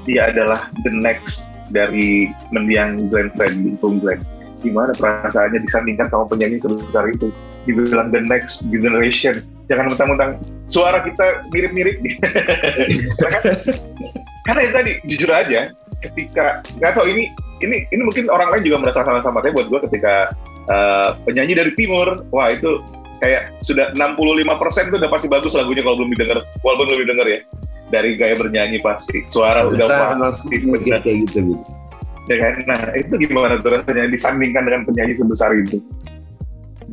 dia 0.10 0.34
adalah 0.34 0.66
the 0.82 0.90
next 0.90 1.46
dari 1.70 2.26
mendiang 2.50 3.06
Glenn 3.08 3.30
Fredly, 3.38 3.78
Bung 3.78 4.02
Glenn. 4.02 4.20
Gimana 4.62 4.94
perasaannya 4.96 5.66
disandingkan 5.66 6.08
sama 6.14 6.30
penyanyi 6.30 6.62
sebesar 6.62 7.10
itu? 7.10 7.34
Dibilang 7.66 8.14
the 8.14 8.22
next 8.22 8.66
generation. 8.70 9.42
Jangan 9.70 9.90
mentang-mentang 9.94 10.32
suara 10.66 11.02
kita 11.02 11.46
mirip-mirip. 11.54 12.02
karena, 13.22 13.40
karena 14.46 14.60
itu 14.62 14.74
tadi 14.74 14.92
jujur 15.06 15.30
aja, 15.30 15.74
ketika 16.02 16.66
nggak 16.82 16.94
tahu 16.98 17.06
ini 17.10 17.30
ini 17.62 17.86
ini 17.94 18.02
mungkin 18.02 18.28
orang 18.28 18.50
lain 18.52 18.66
juga 18.66 18.78
merasa 18.82 19.06
sama-sama 19.06 19.40
tapi 19.40 19.54
buat 19.54 19.70
gue 19.70 19.80
ketika 19.90 20.34
eh, 20.68 21.10
penyanyi 21.30 21.54
dari 21.54 21.72
timur 21.78 22.26
wah 22.34 22.50
itu 22.50 22.82
kayak 23.22 23.54
sudah 23.62 23.94
65% 23.94 24.90
tuh 24.90 24.98
udah 24.98 25.12
pasti 25.14 25.28
bagus 25.30 25.54
lagunya 25.54 25.86
kalau 25.86 26.02
belum 26.02 26.12
didengar 26.18 26.38
walaupun 26.66 26.86
belum 26.90 27.02
didengar 27.06 27.28
ya 27.30 27.40
dari 27.94 28.18
gaya 28.18 28.34
bernyanyi 28.34 28.82
pasti 28.82 29.22
suara 29.30 29.70
udah 29.70 29.86
Kita 29.86 30.18
pasti 30.18 30.56
kayak 31.06 31.18
gitu 31.30 31.38
gitu. 31.54 31.70
Ya 32.32 32.38
kan 32.40 32.54
nah 32.64 32.82
itu 32.96 33.14
gimana 33.28 33.60
tuh 33.60 33.76
rasanya 33.76 34.08
disandingkan 34.08 34.64
dengan 34.64 34.82
penyanyi 34.88 35.14
sebesar 35.20 35.52
itu 35.60 35.84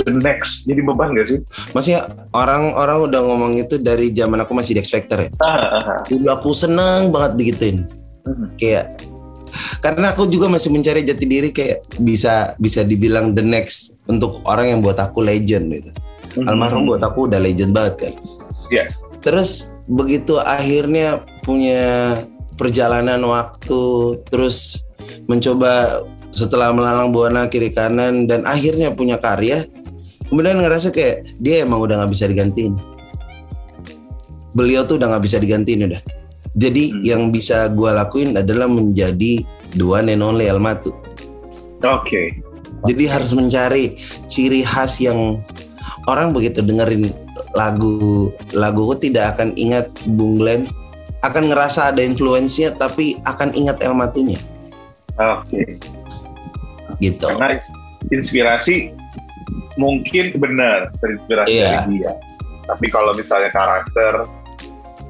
the 0.03 0.15
next 0.23 0.67
jadi 0.67 0.83
beban 0.83 1.15
gak 1.15 1.27
sih 1.27 1.41
Maksudnya 1.75 2.07
orang-orang 2.31 2.99
udah 3.11 3.21
ngomong 3.23 3.53
itu 3.59 3.79
dari 3.79 4.15
zaman 4.15 4.43
aku 4.43 4.55
masih 4.55 4.79
di 4.79 4.81
X 4.83 4.95
Factor 4.95 5.27
ya. 5.27 5.31
ah, 5.43 5.47
ah, 5.47 5.75
ah. 5.75 6.01
Dulu 6.07 6.27
aku 6.31 6.55
seneng 6.55 7.11
banget 7.11 7.33
digituin. 7.35 7.79
Hmm. 8.23 8.47
Kayak 8.55 8.95
karena 9.81 10.13
aku 10.13 10.29
juga 10.29 10.47
masih 10.47 10.71
mencari 10.71 11.03
jati 11.03 11.25
diri 11.25 11.51
kayak 11.51 11.83
bisa 11.99 12.55
bisa 12.61 12.85
dibilang 12.85 13.33
the 13.33 13.43
next 13.43 13.97
untuk 14.07 14.45
orang 14.45 14.77
yang 14.77 14.81
buat 14.85 15.01
aku 15.01 15.25
legend 15.25 15.73
gitu. 15.73 15.91
Almarhum 16.47 16.87
buat 16.87 17.03
aku 17.03 17.27
udah 17.27 17.41
legend 17.41 17.75
banget 17.75 17.95
kan. 18.09 18.15
Iya. 18.71 18.85
Terus 19.25 19.75
begitu 19.89 20.39
akhirnya 20.39 21.25
punya 21.43 22.15
perjalanan 22.61 23.23
waktu 23.25 23.81
terus 24.29 24.85
mencoba 25.27 26.03
setelah 26.33 26.71
melalang 26.71 27.11
buana 27.11 27.49
kiri 27.49 27.73
kanan 27.73 28.29
dan 28.29 28.45
akhirnya 28.45 28.93
punya 28.93 29.17
karya 29.19 29.65
kemudian 30.29 30.61
ngerasa 30.61 30.93
kayak 30.93 31.25
dia 31.41 31.65
emang 31.65 31.83
udah 31.83 32.05
nggak 32.05 32.13
bisa 32.13 32.29
digantiin. 32.29 32.77
Beliau 34.53 34.85
tuh 34.85 35.01
udah 35.01 35.17
nggak 35.17 35.25
bisa 35.25 35.41
digantiin 35.41 35.89
udah. 35.89 36.01
Jadi 36.59 36.93
Hmm. 36.93 37.01
yang 37.05 37.23
bisa 37.33 37.69
gua 37.73 37.97
lakuin 37.97 38.37
adalah 38.37 38.69
menjadi 38.69 39.45
dua 39.77 40.05
only 40.05 40.49
Almatu. 40.49 40.93
Oke. 41.85 42.43
Jadi 42.87 43.05
harus 43.11 43.35
mencari 43.35 43.99
ciri 44.31 44.63
khas 44.63 45.03
yang 45.03 45.43
orang 46.07 46.31
begitu 46.31 46.63
dengerin 46.63 47.11
lagu 47.57 48.31
laguku 48.55 48.95
tidak 49.11 49.35
akan 49.37 49.55
ingat 49.59 49.91
Bung 50.15 50.39
Glenn, 50.39 50.71
akan 51.27 51.51
ngerasa 51.51 51.91
ada 51.91 52.03
influence-nya 52.03 52.75
tapi 52.79 53.19
akan 53.27 53.51
ingat 53.55 53.83
El 53.83 53.95
Oke 55.19 55.77
gitu. 56.99 57.27
karena 57.29 57.55
ins- 57.55 57.75
inspirasi 58.11 58.95
mungkin 59.77 60.35
benar 60.39 60.91
terinspirasi 60.99 61.53
Iya. 61.53 61.85
dari 61.85 62.01
dia 62.01 62.13
tapi 62.65 62.87
kalau 62.89 63.13
misalnya 63.15 63.51
karakter 63.51 64.27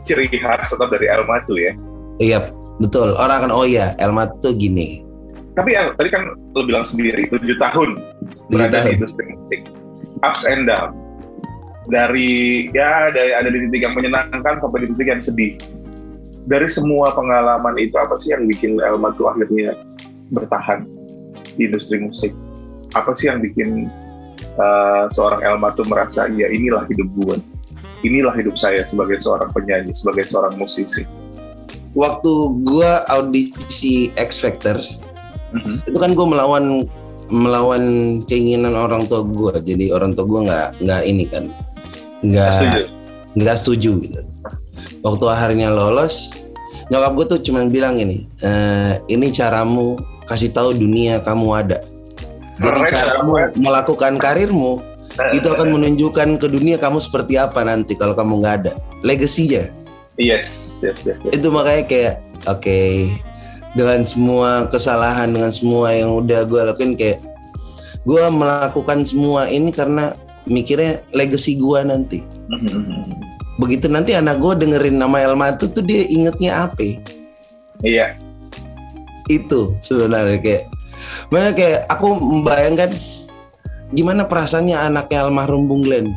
ciri 0.02 0.28
khas 0.30 0.68
tetap 0.68 0.88
dari 0.88 1.06
Elma 1.06 1.40
tuh 1.44 1.58
ya 1.58 1.72
Iya, 2.18 2.50
betul. 2.82 3.14
Orang 3.14 3.46
akan 3.46 3.52
oh 3.54 3.62
iya, 3.62 3.94
El 3.94 4.10
Matu 4.10 4.50
gini. 4.52 5.06
tapi 5.54 5.70
yang 5.70 5.94
tadi 5.94 6.10
kan 6.10 6.34
lo 6.50 6.66
bilang 6.66 6.82
sendiri 6.82 7.30
tujuh 7.30 7.54
tahun 7.58 7.94
Tujuh 7.94 8.58
berada 8.58 8.78
di 8.82 8.94
industri 8.94 9.22
musik 9.28 9.60
ups 10.22 10.42
and 10.42 10.66
down 10.66 10.94
dari 11.86 12.66
ya 12.70 13.10
dari 13.10 13.30
ada 13.32 13.48
di 13.48 13.66
titik 13.66 13.82
yang 13.82 13.94
menyenangkan 13.94 14.58
sampai 14.58 14.82
di 14.82 14.94
titik 14.94 15.08
yang 15.08 15.22
sedih 15.22 15.58
dari 16.48 16.66
semua 16.66 17.12
pengalaman 17.12 17.76
itu 17.76 17.94
apa 18.00 18.16
sih 18.16 18.32
yang 18.32 18.48
bikin 18.48 18.80
Elma 18.80 19.12
tuh 19.14 19.28
akhirnya 19.28 19.76
bertahan 20.32 20.88
di 21.60 21.68
industri 21.68 22.00
musik? 22.00 22.32
Apa 22.96 23.12
sih 23.12 23.28
yang 23.28 23.44
bikin 23.44 23.92
uh, 24.56 25.06
seorang 25.12 25.44
Elma 25.44 25.76
tuh 25.76 25.84
merasa 25.84 26.24
ya 26.32 26.48
inilah 26.48 26.88
hidup 26.88 27.08
gue 27.20 27.36
inilah 28.06 28.34
hidup 28.36 28.54
saya 28.54 28.86
sebagai 28.86 29.18
seorang 29.18 29.50
penyanyi 29.50 29.90
sebagai 29.94 30.26
seorang 30.28 30.54
musisi. 30.58 31.02
Waktu 31.96 32.62
gua 32.62 33.02
audisi 33.10 34.14
X 34.14 34.38
Factor, 34.38 34.78
itu 35.88 35.98
kan 35.98 36.14
gua 36.14 36.26
melawan 36.28 36.86
melawan 37.28 37.84
keinginan 38.28 38.78
orang 38.78 39.08
tua 39.10 39.24
gua. 39.26 39.58
Jadi 39.58 39.90
orang 39.90 40.14
tua 40.14 40.26
gua 40.28 40.40
nggak 40.46 40.68
nggak 40.84 41.02
ini 41.08 41.24
kan, 41.26 41.50
nggak 42.22 42.52
setuju. 42.54 42.82
nggak 43.34 43.56
setuju 43.58 43.90
gitu. 44.04 44.20
Waktu 45.02 45.24
akhirnya 45.26 45.68
lolos, 45.72 46.30
nyokap 46.88 47.12
gue 47.16 47.26
tuh 47.36 47.40
cuman 47.50 47.68
bilang 47.68 48.00
ini, 48.00 48.24
"Eh, 48.40 48.92
ini 49.12 49.28
caramu 49.32 50.00
kasih 50.24 50.52
tahu 50.52 50.76
dunia 50.76 51.20
kamu 51.24 51.46
ada. 51.52 51.78
Jadi 52.58 52.80
caramu 52.90 53.32
melakukan 53.54 54.18
karirmu 54.18 54.82
itu 55.32 55.46
akan 55.46 55.78
menunjukkan 55.78 56.36
ke 56.36 56.46
dunia 56.50 56.76
kamu 56.76 56.98
seperti 57.00 57.38
apa 57.38 57.64
nanti 57.64 57.94
kalau 57.94 58.12
kamu 58.12 58.42
nggak 58.42 58.54
ada. 58.64 58.72
Legasinya 59.06 59.78
yes 60.18 60.74
yes 60.82 60.98
yes, 61.06 61.16
yes. 61.22 61.32
itu 61.32 61.48
makanya 61.48 61.84
kayak 61.86 62.14
oke 62.50 62.80
dengan 63.78 64.02
semua 64.02 64.66
kesalahan 64.66 65.30
dengan 65.30 65.54
semua 65.54 65.94
yang 65.94 66.18
udah 66.18 66.42
gue 66.42 66.60
lakuin 66.74 66.98
kayak 66.98 67.22
gue 68.02 68.22
melakukan 68.34 69.06
semua 69.06 69.46
ini 69.46 69.70
karena 69.70 70.18
mikirnya 70.50 71.06
legacy 71.14 71.54
gue 71.54 71.80
nanti 71.86 72.20
begitu 73.58 73.90
nanti 73.90 74.14
anak 74.14 74.38
gue 74.38 74.54
dengerin 74.54 74.96
nama 74.96 75.20
Elmatu 75.20 75.66
tuh 75.68 75.82
dia 75.82 76.06
ingetnya 76.06 76.70
apa 76.70 76.98
iya 77.82 78.14
itu 79.28 79.74
sebenarnya 79.84 80.38
kayak 80.40 80.64
mana 81.28 81.52
kayak 81.52 81.84
aku 81.90 82.16
membayangkan 82.16 82.94
gimana 83.92 84.24
perasaannya 84.24 84.78
anaknya 84.78 85.26
almarhum 85.26 85.68
Bung 85.68 85.84
Glenn 85.84 86.14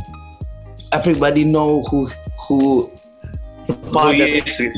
everybody 0.95 1.43
know 1.43 1.83
who 1.89 2.07
who 2.47 2.87
her 3.67 3.77
father 3.91 4.27
yes, 4.27 4.59
gitu. 4.59 4.75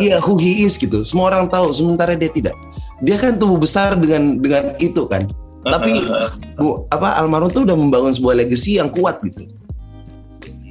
Iya, 0.00 0.20
who 0.20 0.36
he 0.36 0.66
is 0.68 0.76
gitu. 0.76 1.02
Semua 1.02 1.32
orang 1.32 1.48
tahu, 1.48 1.72
sementara 1.72 2.12
dia 2.14 2.30
tidak. 2.30 2.56
Dia 3.04 3.16
kan 3.20 3.40
tumbuh 3.40 3.60
besar 3.60 3.96
dengan 3.96 4.40
dengan 4.40 4.76
itu 4.80 5.04
kan. 5.08 5.28
Tapi 5.66 6.06
bu, 6.54 6.86
apa 6.94 7.18
almarhum 7.18 7.50
tuh 7.50 7.66
udah 7.66 7.74
membangun 7.74 8.14
sebuah 8.14 8.44
legacy 8.44 8.78
yang 8.78 8.92
kuat 8.92 9.18
gitu. 9.26 9.50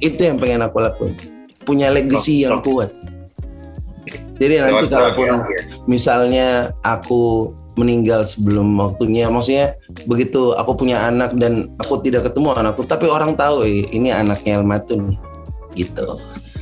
Itu 0.00 0.20
yang 0.20 0.36
pengen 0.36 0.64
aku 0.64 0.82
lakuin. 0.82 1.14
Punya 1.66 1.90
legacy 1.90 2.44
Oh, 2.44 2.52
yang 2.52 2.58
oh. 2.60 2.64
kuat. 2.64 2.90
Jadi 4.36 4.54
nanti 4.60 4.86
kalaupun 4.92 5.28
bahagia. 5.42 5.60
misalnya 5.88 6.48
aku 6.84 7.50
meninggal 7.76 8.24
sebelum 8.24 8.72
waktunya, 8.76 9.28
maksudnya 9.28 9.76
begitu 10.08 10.52
aku 10.56 10.76
punya 10.76 11.08
anak 11.08 11.36
dan 11.36 11.72
aku 11.80 12.00
tidak 12.04 12.28
ketemu 12.28 12.52
anakku, 12.56 12.84
tapi 12.88 13.08
orang 13.08 13.36
tahu 13.36 13.64
eh, 13.68 13.84
ini 13.92 14.12
anaknya 14.12 14.60
Almatun 14.60 15.16
gitu. 15.76 16.04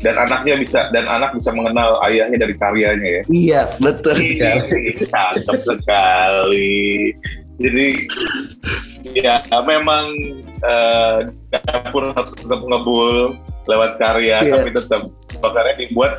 dan 0.02 0.18
anaknya 0.20 0.58
bisa 0.60 0.90
dan 0.90 1.06
anak 1.06 1.32
bisa 1.32 1.48
mengenal 1.54 1.96
ayahnya 2.04 2.36
dari 2.36 2.52
karyanya 2.58 3.08
ya 3.08 3.22
Iya, 3.30 3.62
betul 3.80 4.18
sekali. 4.18 4.90
Cakep 5.06 5.58
sekali 5.64 7.14
Jadi 7.62 7.86
ya 9.12 9.44
memang 9.68 10.08
uh, 10.64 11.28
dapur 11.52 12.08
harus 12.16 12.32
tetap 12.32 12.60
ngebul 12.64 13.36
lewat 13.64 13.96
karya, 13.96 14.40
Yes. 14.44 14.52
tapi 14.60 14.70
tetap 14.72 15.02
sebuah 15.32 15.52
karya 15.52 15.74
dibuat, 15.80 16.12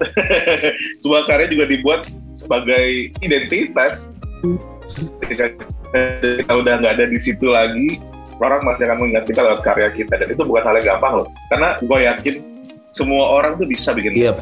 sebuah 1.02 1.24
karya 1.30 1.48
juga 1.50 1.66
dibuat 1.70 2.02
sebagai 2.34 3.10
identitas. 3.22 4.10
Ketika 5.22 5.54
kita 5.94 6.54
udah 6.54 6.74
nggak 6.82 6.94
ada 7.02 7.06
di 7.06 7.18
situ 7.18 7.46
lagi, 7.50 8.02
orang 8.42 8.66
masih 8.66 8.90
akan 8.90 8.98
mengingat 9.02 9.26
kita 9.30 9.42
lewat 9.46 9.62
karya 9.62 9.90
kita 9.94 10.14
dan 10.18 10.28
itu 10.30 10.42
bukan 10.42 10.66
hal 10.66 10.78
yang 10.82 10.98
gampang 10.98 11.14
loh. 11.22 11.28
Karena 11.54 11.78
gue 11.82 12.00
yakin 12.02 12.36
semua 12.96 13.24
orang 13.42 13.60
tuh 13.60 13.68
bisa 13.68 13.92
bikin 13.92 14.16
Iya. 14.16 14.34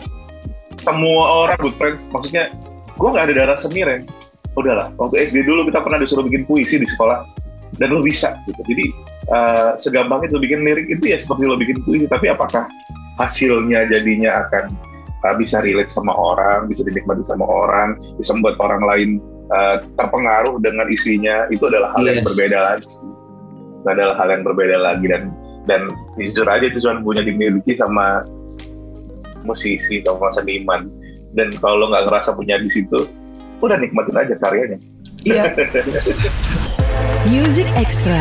semua 0.84 1.48
orang 1.48 1.58
good 1.58 1.76
friends 1.80 2.12
maksudnya 2.12 2.52
gue 2.94 3.08
nggak 3.08 3.32
ada 3.32 3.34
darah 3.34 3.58
seni 3.58 3.82
Ren 3.82 4.04
udahlah 4.54 4.92
waktu 5.00 5.26
SD 5.26 5.42
dulu 5.48 5.66
kita 5.66 5.82
pernah 5.82 5.98
disuruh 5.98 6.22
bikin 6.28 6.46
puisi 6.46 6.78
di 6.78 6.86
sekolah 6.86 7.24
dan 7.82 7.90
lo 7.90 8.02
bisa 8.06 8.38
gitu 8.46 8.62
jadi 8.70 8.86
eh, 9.30 9.72
segampang 9.80 10.22
itu 10.26 10.38
bikin 10.38 10.62
lirik 10.62 10.88
itu 10.90 11.14
ya 11.14 11.18
seperti 11.18 11.44
lo 11.50 11.58
bikin 11.58 11.82
puisi 11.82 12.06
tapi 12.06 12.30
apakah 12.30 12.70
hasilnya 13.18 13.90
jadinya 13.90 14.46
akan 14.48 14.70
eh, 15.26 15.36
bisa 15.38 15.62
relate 15.66 15.90
sama 15.90 16.14
orang 16.14 16.70
bisa 16.70 16.86
dinikmati 16.86 17.26
sama 17.26 17.46
orang 17.46 17.98
bisa 18.18 18.34
membuat 18.38 18.58
orang 18.62 18.82
lain 18.86 19.10
eh, 19.50 19.78
terpengaruh 19.98 20.62
dengan 20.62 20.86
isinya 20.90 21.50
itu 21.50 21.66
adalah 21.66 21.94
hal 21.98 22.06
yang 22.06 22.22
Iya. 22.22 22.28
berbeda 22.30 22.58
lagi 22.60 22.88
itu 23.84 23.88
adalah 23.90 24.16
hal 24.16 24.28
yang 24.32 24.44
berbeda 24.48 24.78
lagi 24.80 25.06
dan 25.12 25.24
dan 25.64 25.82
jujur 26.20 26.48
aja 26.48 26.68
itu 26.68 26.80
cuma 26.84 27.00
punya 27.04 27.24
dimiliki 27.24 27.76
sama 27.76 28.24
musisi 29.44 30.00
sama 30.04 30.32
seniman 30.32 30.88
dan 31.36 31.52
kalau 31.60 31.84
lo 31.84 31.86
nggak 31.92 32.08
ngerasa 32.08 32.32
punya 32.38 32.60
di 32.62 32.70
situ 32.72 33.08
udah 33.60 33.76
nikmatin 33.80 34.16
aja 34.16 34.36
karyanya 34.40 34.80
Iya. 35.24 35.56
Music 37.24 37.70
Extra. 37.80 38.20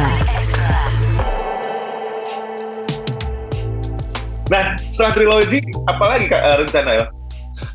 nah 4.47 4.77
setelah 4.93 5.13
trilogi 5.17 5.59
apalagi 5.89 6.29
kak 6.29 6.41
eh, 6.41 6.57
rencana 6.61 6.93
ya 6.95 7.07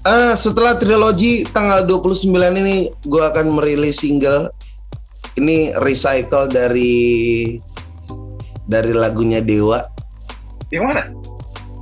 Eh, 0.04 0.34
setelah 0.36 0.76
trilogi 0.76 1.44
tanggal 1.48 1.84
29 1.84 2.32
ini 2.32 2.78
gue 3.04 3.24
akan 3.24 3.60
merilis 3.60 4.00
single 4.00 4.52
ini 5.36 5.72
recycle 5.80 6.48
dari 6.48 7.56
dari 8.64 8.92
lagunya 8.92 9.40
Dewa. 9.40 9.84
yang 10.70 10.88
mana 10.88 11.04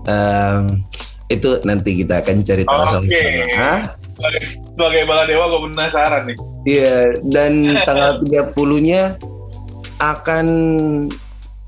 Em, 0.05 0.85
itu 1.27 1.57
nanti 1.65 1.97
kita 1.97 2.21
akan 2.21 2.41
cari 2.41 2.63
tahu 2.63 3.03
Oke. 3.03 3.25
Hah? 3.57 3.89
sebagai, 4.71 5.01
bala 5.05 5.25
dewa 5.25 5.45
gue 5.45 5.61
penasaran 5.69 6.21
nih 6.25 6.37
Iya, 6.65 6.97
dan 7.25 7.51
tanggal 7.83 8.21
30-nya 8.21 9.17
akan 9.99 10.47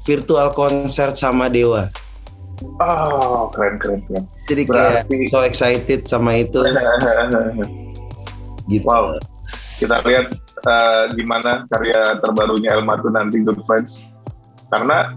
virtual 0.04 0.52
konser 0.52 1.12
sama 1.16 1.48
Dewa. 1.48 1.88
oh 2.82 3.54
keren 3.54 3.78
keren 3.78 4.02
keren. 4.10 4.24
Jadi 4.50 4.62
kayak 4.66 5.06
Berarti- 5.06 5.30
so 5.30 5.40
excited 5.46 6.02
sama 6.10 6.42
itu. 6.42 6.58
Gitu. 8.68 8.84
wow. 8.84 9.16
Kita 9.80 10.04
lihat 10.04 10.28
eh, 10.68 11.04
gimana 11.16 11.64
karya 11.72 12.20
terbarunya 12.20 12.76
Elma 12.76 13.00
tuh 13.00 13.14
nanti 13.14 13.40
Good 13.46 13.64
Friends. 13.64 14.04
Karena 14.68 15.16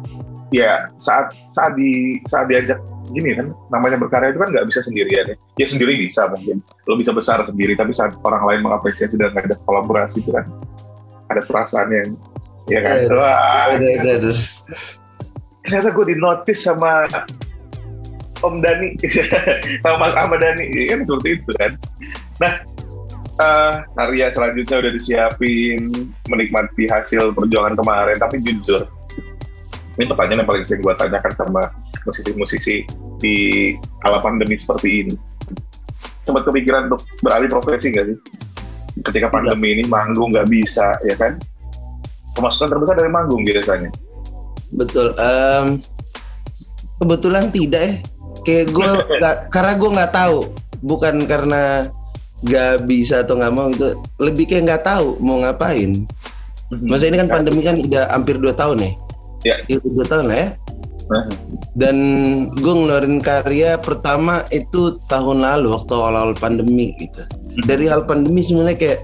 ya 0.55 0.87
saat 1.03 1.35
saat 1.51 1.75
di 1.75 2.21
saat 2.31 2.47
diajak 2.47 2.79
gini 3.11 3.35
kan 3.35 3.51
namanya 3.75 3.99
berkarya 3.99 4.31
itu 4.31 4.39
kan 4.39 4.55
nggak 4.55 4.71
bisa 4.71 4.87
sendirian 4.87 5.35
ya. 5.35 5.37
Ya 5.59 5.67
sendiri 5.67 5.99
bisa 5.99 6.31
mungkin. 6.31 6.63
Lo 6.87 6.95
bisa 6.95 7.11
besar 7.11 7.43
sendiri 7.43 7.75
tapi 7.75 7.91
saat 7.91 8.15
orang 8.23 8.47
lain 8.47 8.61
mengapresiasi 8.71 9.19
dan 9.19 9.35
ada 9.35 9.59
kolaborasi 9.67 10.23
itu 10.23 10.31
kan 10.31 10.47
ada 11.27 11.43
perasaan 11.43 11.91
yang 11.91 12.09
ya 12.71 12.81
kan? 12.87 12.97
Iya. 13.03 13.13
wah. 13.13 13.37
Ada, 13.75 13.87
ada, 13.99 14.11
ada. 14.23 14.33
ternyata 15.67 15.89
gue 15.93 16.07
di 16.11 16.17
notice 16.19 16.61
sama 16.67 17.07
Om 18.41 18.65
Dani 18.65 18.97
sama 19.85 19.97
Mas 20.01 20.15
Ahmad 20.17 20.41
Dani 20.41 20.65
ya 20.73 20.97
kan 20.97 21.01
seperti 21.05 21.29
itu 21.37 21.51
kan. 21.61 21.73
Nah 22.41 22.53
eh, 23.39 23.75
karya 23.99 24.27
selanjutnya 24.33 24.77
udah 24.81 24.93
disiapin 24.97 25.81
menikmati 26.33 26.89
hasil 26.89 27.37
perjuangan 27.37 27.77
kemarin 27.77 28.17
tapi 28.17 28.41
jujur 28.41 28.89
ini 30.01 30.09
pertanyaan 30.09 30.41
yang 30.43 30.49
paling 30.49 30.65
sering 30.65 30.81
gue 30.81 30.95
tanyakan 30.97 31.33
sama 31.37 31.63
musisi-musisi 32.09 32.89
di 33.21 33.37
kala 34.01 34.25
pandemi 34.25 34.57
seperti 34.57 35.05
ini. 35.05 35.15
Sempat 36.25 36.49
kepikiran 36.49 36.89
untuk 36.89 37.05
beralih 37.21 37.53
profesi 37.53 37.93
nggak 37.93 38.07
sih? 38.09 38.19
Ketika 39.05 39.29
pandemi 39.29 39.77
ini 39.77 39.85
manggung 39.85 40.33
nggak 40.33 40.49
bisa 40.49 40.97
ya 41.05 41.13
kan 41.21 41.37
pemasukan 42.39 42.69
terbesar 42.71 42.95
dari 42.99 43.11
manggung 43.11 43.43
biasanya 43.43 43.91
Betul. 44.75 45.15
Em, 45.19 45.83
kebetulan 47.03 47.51
tidak 47.51 47.83
ya. 47.83 47.95
Kayak 48.47 48.67
gue 48.73 48.91
karena 49.55 49.73
gue 49.77 49.91
nggak 49.99 50.13
tahu, 50.15 50.39
bukan 50.81 51.15
karena 51.27 51.91
nggak 52.41 52.89
bisa 52.89 53.27
atau 53.27 53.37
nggak 53.37 53.55
mau 53.55 53.69
itu. 53.71 53.99
Lebih 54.23 54.45
kayak 54.49 54.63
nggak 54.71 54.85
tahu 54.87 55.19
mau 55.21 55.43
ngapain. 55.43 56.07
Masa 56.87 57.11
ini 57.11 57.19
kan 57.19 57.27
pandemi 57.27 57.67
kan 57.67 57.83
udah 57.83 58.15
hampir 58.15 58.39
dua 58.39 58.55
tahun 58.55 58.87
ya. 58.87 58.93
Ya. 59.43 59.57
Itu 59.67 59.91
dua 59.91 60.07
tahun 60.07 60.31
lah 60.31 60.39
ya. 60.39 60.49
Dan 61.75 61.97
gue 62.55 62.71
ngeluarin 62.71 63.19
karya 63.19 63.75
pertama 63.83 64.47
itu 64.55 64.95
tahun 65.11 65.43
lalu 65.43 65.75
waktu 65.75 65.91
awal-awal 65.91 66.39
pandemi 66.39 66.95
gitu. 67.03 67.27
Dari 67.67 67.91
awal 67.91 68.07
pandemi 68.07 68.47
sebenarnya 68.47 68.79
kayak 68.79 68.99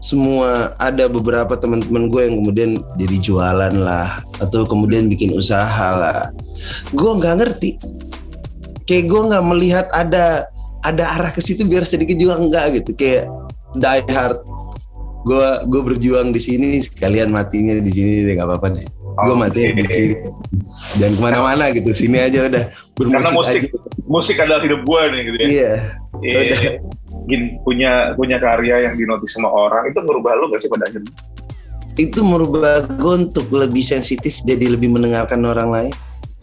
semua 0.00 0.72
ada 0.80 1.06
beberapa 1.12 1.60
teman-teman 1.60 2.08
gue 2.08 2.22
yang 2.24 2.36
kemudian 2.40 2.70
jadi 2.96 3.16
jualan 3.20 3.74
lah 3.76 4.24
atau 4.40 4.64
kemudian 4.64 5.12
bikin 5.12 5.36
usaha 5.36 5.88
lah. 5.92 6.32
Gue 6.96 7.20
nggak 7.20 7.36
ngerti. 7.36 7.76
Kayak 8.88 9.04
gue 9.12 9.20
nggak 9.28 9.44
melihat 9.44 9.86
ada 9.92 10.48
ada 10.80 11.04
arah 11.20 11.30
ke 11.30 11.44
situ 11.44 11.68
biar 11.68 11.84
sedikit 11.84 12.16
juga 12.16 12.40
enggak 12.40 12.80
gitu. 12.80 12.96
Kayak 12.96 13.28
die 13.76 14.08
hard. 14.08 14.40
Gue 15.28 15.46
gue 15.68 15.80
berjuang 15.84 16.32
di 16.32 16.40
sini 16.40 16.80
sekalian 16.80 17.28
matinya 17.28 17.76
di 17.76 17.92
sini 17.92 18.24
deh 18.24 18.40
nggak 18.40 18.48
apa-apa 18.48 18.80
deh. 18.80 18.86
Gue 19.20 19.36
mati 19.36 19.68
di 19.76 19.84
sini. 19.84 20.16
Dan 20.96 21.12
ke 21.12 21.20
mana-mana 21.20 21.68
gitu. 21.76 21.92
Sini 21.92 22.24
aja 22.24 22.48
udah 22.48 22.64
bermusik 22.96 23.20
Karena 23.20 23.30
musik 23.36 23.62
aja. 23.68 23.78
musik 24.08 24.36
adalah 24.40 24.64
hidup 24.64 24.80
gue 24.80 25.02
nih 25.12 25.20
gitu 25.28 25.36
ya. 25.36 25.46
Iya. 25.46 25.72
Iya. 26.24 26.40
Udah. 26.40 26.60
Gini, 27.30 27.62
punya 27.62 28.10
punya 28.18 28.42
karya 28.42 28.90
yang 28.90 28.98
dinotis 28.98 29.38
sama 29.38 29.46
orang 29.46 29.86
itu 29.86 30.02
merubah 30.02 30.34
lu 30.34 30.50
gak 30.50 30.66
sih 30.66 30.70
pada 30.70 30.90
akhirnya? 30.90 31.14
itu 32.00 32.20
merubah 32.24 32.86
gue 32.86 33.28
untuk 33.28 33.50
lebih 33.52 33.84
sensitif 33.84 34.40
jadi 34.48 34.72
lebih 34.72 34.88
mendengarkan 34.88 35.44
orang 35.44 35.68
lain. 35.68 35.94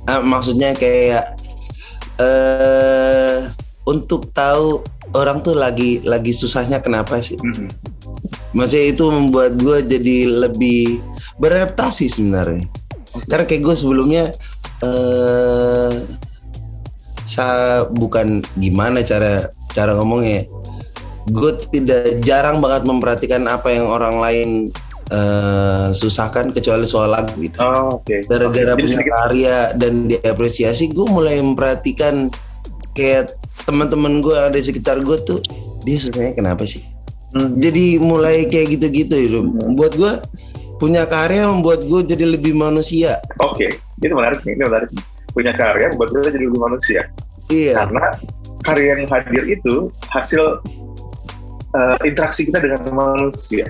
Ah, 0.05 0.21
maksudnya 0.21 0.77
kayak 0.77 1.33
eh 2.21 3.47
untuk 3.87 4.29
tahu 4.37 4.83
orang 5.17 5.39
tuh 5.41 5.55
lagi 5.57 6.03
lagi 6.05 6.35
susahnya 6.35 6.77
kenapa 6.83 7.17
sih? 7.23 7.37
Mhm. 7.41 7.97
maksudnya 8.55 8.95
itu 8.95 9.05
membuat 9.11 9.59
gue 9.59 9.77
jadi 9.85 10.17
lebih 10.47 10.99
beradaptasi 11.37 12.09
sebenarnya. 12.09 12.65
Karena 13.27 13.45
kayak 13.45 13.63
gue 13.63 13.75
sebelumnya 13.77 14.23
eh 14.85 15.93
saya 17.27 17.85
bukan 17.91 18.39
gimana 18.55 19.03
cara 19.03 19.51
cara 19.75 19.93
ngomongnya 19.99 20.47
gue 21.27 21.51
tidak 21.69 22.21
jarang 22.21 22.57
banget 22.57 22.83
memperhatikan 22.83 23.43
apa 23.45 23.67
yang 23.69 23.85
orang 23.85 24.17
lain 24.17 24.49
eh, 25.07 25.87
susahkan 25.91 26.51
kecuali 26.51 26.83
soal 26.83 27.11
lagu 27.11 27.35
gitu 27.37 27.59
Oh, 27.59 27.99
oke. 27.99 28.25
gara-gara 28.25 28.73
Jadi 28.73 28.81
punya 28.83 29.01
karya 29.03 29.57
dan 29.75 30.07
diapresiasi 30.07 30.89
gue 30.89 31.05
mulai 31.05 31.39
memperhatikan 31.39 32.31
kayak 32.91 33.35
teman-teman 33.63 34.19
gue 34.19 34.33
ada 34.33 34.53
di 34.53 34.63
sekitar 34.63 34.99
gue 34.99 35.17
tuh 35.21 35.39
dia 35.81 35.97
susahnya 35.97 36.33
kenapa 36.33 36.63
sih 36.63 36.83
Hmm. 37.27 37.59
jadi 37.59 37.99
mulai 37.99 38.47
kayak 38.47 38.79
gitu-gitu 38.79 39.11
gitu 39.19 39.39
buat 39.75 39.91
gue 39.93 40.11
punya 40.79 41.03
karya 41.03 41.43
membuat 41.43 41.83
gue 41.83 42.07
jadi 42.07 42.23
lebih 42.23 42.55
manusia 42.55 43.19
Oke, 43.43 43.67
itu 43.99 44.13
menarik 44.15 44.39
nih, 44.47 44.55
ini 44.55 44.63
menarik. 44.63 44.89
Punya 45.35 45.51
karya 45.51 45.91
membuat 45.91 46.15
kita 46.15 46.31
jadi 46.31 46.45
lebih 46.47 46.61
manusia. 46.63 47.01
iya 47.51 47.83
Karena 47.83 48.15
karya 48.63 48.95
yang 48.95 49.11
hadir 49.11 49.43
itu 49.43 49.91
hasil 50.07 50.63
eh, 51.77 51.97
interaksi 52.09 52.49
kita 52.49 52.57
dengan 52.57 52.81
manusia. 52.89 53.69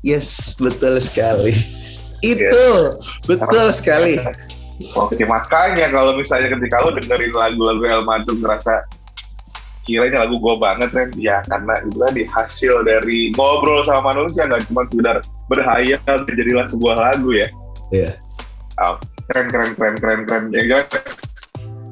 yes 0.00 0.52
betul 0.56 1.00
sekali 1.00 1.56
itu 2.20 2.44
Iya. 2.44 2.92
betul 3.24 3.66
sekali 3.72 4.20
Oke, 4.96 5.28
makanya 5.28 5.92
kalau 5.92 6.16
misalnya 6.16 6.56
ketika 6.56 6.80
lo 6.80 6.96
dengerin 6.96 7.36
lagu-lagu 7.36 7.84
El 7.84 8.00
Madum 8.08 8.40
ngerasa 8.40 8.80
kira 9.84 10.08
ini 10.08 10.16
lagu 10.16 10.40
gue 10.40 10.56
banget 10.56 10.88
kan 10.88 11.08
ya 11.20 11.44
karena 11.44 11.80
itu 11.84 11.96
tadi 12.00 12.22
hasil 12.24 12.84
dari 12.88 13.28
ngobrol 13.36 13.84
sama 13.84 14.12
manusia 14.12 14.48
nggak 14.48 14.64
cuma 14.72 14.88
sekedar 14.88 15.20
berhayal 15.52 16.00
dan 16.04 16.24
jadilah 16.32 16.64
sebuah 16.64 16.96
lagu 16.96 17.28
ya 17.32 17.48
Iya. 17.90 18.16
Oh, 18.80 18.96
keren 19.28 19.52
keren 19.52 19.70
keren 19.76 19.94
keren 20.00 20.20
keren 20.24 20.44
ya 20.52 20.64
guys 20.64 20.88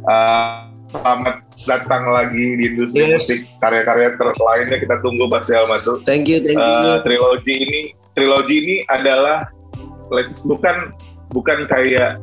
Uh, 0.09 0.68
selamat 0.91 1.37
datang 1.65 2.09
lagi 2.09 2.57
di 2.57 2.65
industri 2.67 3.05
Yes. 3.05 3.29
musik 3.29 3.41
karya-karya 3.59 4.17
ter- 4.17 4.41
lainnya 4.41 4.79
kita 4.79 4.97
tunggu 5.01 5.29
Mas 5.29 5.49
Elma 5.49 5.77
tuh 5.81 6.01
thank 6.03 6.25
you 6.27 6.41
thank 6.41 6.57
you 6.57 6.65
Uh, 6.65 7.01
trilogi 7.03 7.55
ini 7.61 7.81
trilogi 8.13 8.57
ini 8.59 8.77
adalah 8.89 9.49
Let's 10.09 10.41
bukan 10.41 10.97
bukan 11.31 11.69
kayak 11.69 12.17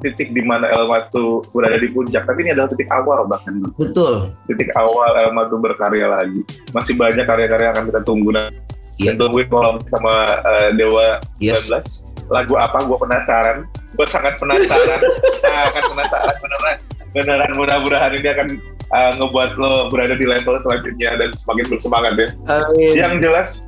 titik 0.00 0.32
di 0.32 0.40
mana 0.40 0.72
Elma 0.72 1.04
tuh 1.12 1.44
berada 1.52 1.76
di 1.76 1.92
puncak, 1.92 2.24
tapi 2.24 2.44
ini 2.44 2.56
adalah 2.56 2.72
titik 2.72 2.88
awal 2.88 3.28
bahkan. 3.28 3.60
Betul. 3.76 4.32
Titik 4.48 4.72
awal 4.72 5.12
Elma 5.20 5.44
tuh 5.48 5.60
berkarya 5.60 6.08
lagi. 6.08 6.40
Masih 6.72 6.96
banyak 6.96 7.28
karya-karya 7.28 7.68
yang 7.68 7.74
akan 7.76 7.84
kita 7.88 8.00
tunggu 8.08 8.32
nah. 8.32 8.48
Iya. 8.96 9.12
Dan 9.12 9.20
tungguin 9.20 9.52
kalau 9.52 9.76
sama 9.84 10.40
uh, 10.40 10.72
Dewa 10.72 11.20
Yes. 11.36 11.68
19 11.68 12.32
lagu 12.32 12.56
apa 12.56 12.82
gue 12.82 12.98
penasaran 12.98 13.68
gue 13.70 14.06
sangat 14.08 14.34
penasaran 14.34 14.98
sangat 15.44 15.84
penasaran 15.86 16.34
beneran 16.40 16.76
beneran 17.16 17.48
mudah-mudahan 17.56 18.12
ini 18.12 18.28
akan 18.28 18.48
uh, 18.90 19.12
ngebuat 19.16 19.56
lo 19.56 19.88
berada 19.88 20.12
di 20.12 20.22
level 20.22 20.60
selanjutnya 20.60 21.16
dan 21.16 21.32
semakin 21.32 21.64
bersemangat 21.66 22.12
ya 22.14 22.28
Amin. 22.46 22.92
yang 22.92 23.12
jelas 23.18 23.64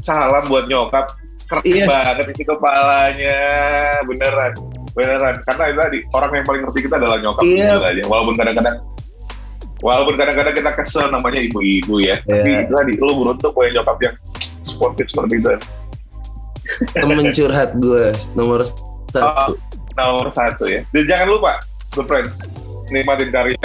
salam 0.00 0.44
buat 0.46 0.66
nyokap 0.66 1.06
keren 1.46 1.62
Yes. 1.64 1.86
banget 1.86 2.28
isi 2.28 2.44
kepalanya 2.44 3.38
beneran 4.04 4.52
beneran 4.92 5.34
karena 5.44 5.64
itu 5.64 5.78
tadi 5.78 5.98
orang 6.12 6.30
yang 6.34 6.44
paling 6.44 6.62
ngerti 6.62 6.80
kita 6.84 6.96
adalah 6.96 7.16
nyokap 7.16 7.42
Iya. 7.42 7.70
Gila 7.72 7.88
aja. 7.88 8.02
walaupun 8.04 8.34
kadang-kadang 8.34 8.76
walaupun 9.78 10.14
kadang-kadang 10.16 10.54
kita 10.54 10.70
kesel 10.74 11.06
namanya 11.08 11.38
ibu-ibu 11.40 11.94
ya 11.98 12.18
tapi 12.22 12.50
Iya. 12.50 12.66
itu 12.66 12.72
tadi 12.74 12.92
lo 12.98 13.12
beruntung 13.14 13.52
punya 13.52 13.78
nyokap 13.78 13.96
yang 14.02 14.14
sportif 14.60 15.06
seperti 15.06 15.38
itu 15.38 15.48
Temen 16.92 17.32
curhat 17.32 17.72
gue 17.74 18.04
nomor 18.34 18.60
satu. 19.08 19.56
nomor 19.96 20.28
satu 20.28 20.68
ya. 20.68 20.84
Dan 20.92 21.08
jangan 21.08 21.26
lupa, 21.32 21.56
Good 21.98 22.06
Friends, 22.06 22.46
nikmatin 22.94 23.34
karya 23.34 23.58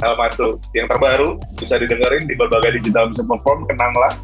Elmatu 0.00 0.56
yang 0.72 0.88
terbaru, 0.88 1.36
bisa 1.60 1.76
didengerin 1.76 2.24
di 2.24 2.32
berbagai 2.32 2.80
digital 2.80 3.12
music 3.12 3.28
platform, 3.28 3.68
kenanglah. 3.68 4.16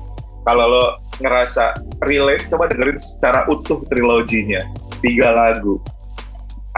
Kalau 0.49 0.64
lo 0.64 0.85
ngerasa 1.20 1.77
relate, 2.09 2.49
coba 2.49 2.73
dengerin 2.73 2.96
secara 2.96 3.44
utuh 3.53 3.85
triloginya. 3.92 4.64
Tiga 5.05 5.37
lagu. 5.37 5.77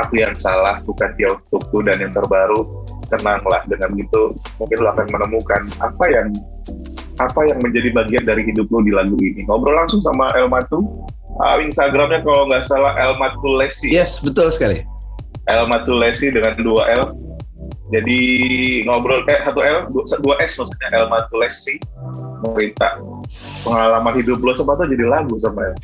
Aku 0.02 0.18
yang 0.18 0.34
salah, 0.34 0.82
bukan 0.82 1.14
dia 1.14 1.30
untukku, 1.30 1.86
dan 1.86 2.02
yang 2.02 2.10
terbaru, 2.10 2.66
tenanglah. 3.06 3.62
Dengan 3.70 3.94
gitu, 3.94 4.34
mungkin 4.58 4.82
lo 4.82 4.90
akan 4.98 5.06
menemukan 5.06 5.62
apa 5.78 6.04
yang 6.10 6.34
apa 7.22 7.46
yang 7.46 7.62
menjadi 7.62 7.94
bagian 7.94 8.26
dari 8.26 8.42
hidup 8.42 8.66
lo 8.74 8.82
di 8.82 8.90
lagu 8.90 9.14
ini. 9.22 9.46
Ngobrol 9.46 9.78
langsung 9.78 10.02
sama 10.02 10.34
Elmatu, 10.34 10.82
uh, 11.38 11.62
Instagramnya 11.62 12.26
kalau 12.26 12.50
nggak 12.50 12.66
salah 12.66 12.98
Elmatulesi. 12.98 13.94
Yes, 13.94 14.18
betul 14.18 14.50
sekali. 14.50 14.82
L 15.50 15.64
Matulesi 15.66 16.30
dengan 16.30 16.54
dua 16.60 16.86
L. 16.90 17.04
Jadi 17.92 18.18
ngobrol 18.88 19.24
kayak 19.28 19.52
satu 19.52 19.60
L, 19.60 19.78
dua, 20.24 20.34
S 20.40 20.56
maksudnya 20.56 20.88
L 20.96 21.06
Matulesi 21.12 21.76
cerita 22.42 22.98
pengalaman 23.62 24.18
hidup 24.18 24.42
lo 24.42 24.56
sempat 24.56 24.82
jadi 24.88 25.06
lagu 25.06 25.36
sama 25.38 25.60
El. 25.70 25.74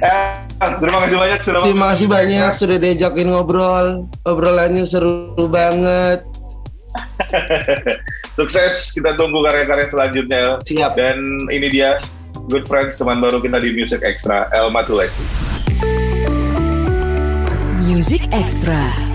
Ah, 0.00 0.48
terima 0.80 0.98
kasih 1.04 1.16
banyak 1.20 1.40
sudah 1.44 1.60
Terima 1.68 1.86
kasih 1.92 2.08
banyak 2.08 2.50
sudah 2.56 2.76
diajakin 2.80 3.28
ngobrol. 3.28 4.08
Obrolannya 4.24 4.88
seru 4.88 5.44
banget. 5.44 6.24
Sukses, 8.40 8.96
kita 8.96 9.14
tunggu 9.20 9.44
karya-karya 9.44 9.86
selanjutnya. 9.92 10.38
El. 10.40 10.54
Siap. 10.64 10.96
Dan 10.96 11.20
ini 11.52 11.68
dia 11.68 12.00
Good 12.50 12.66
Friends, 12.66 12.98
teman 12.98 13.18
baru 13.18 13.42
kita 13.42 13.58
di 13.58 13.74
Music 13.74 14.02
Extra, 14.02 14.46
El 14.54 14.70
Matulesi. 14.70 15.22
Music 17.82 18.26
Extra. 18.30 19.09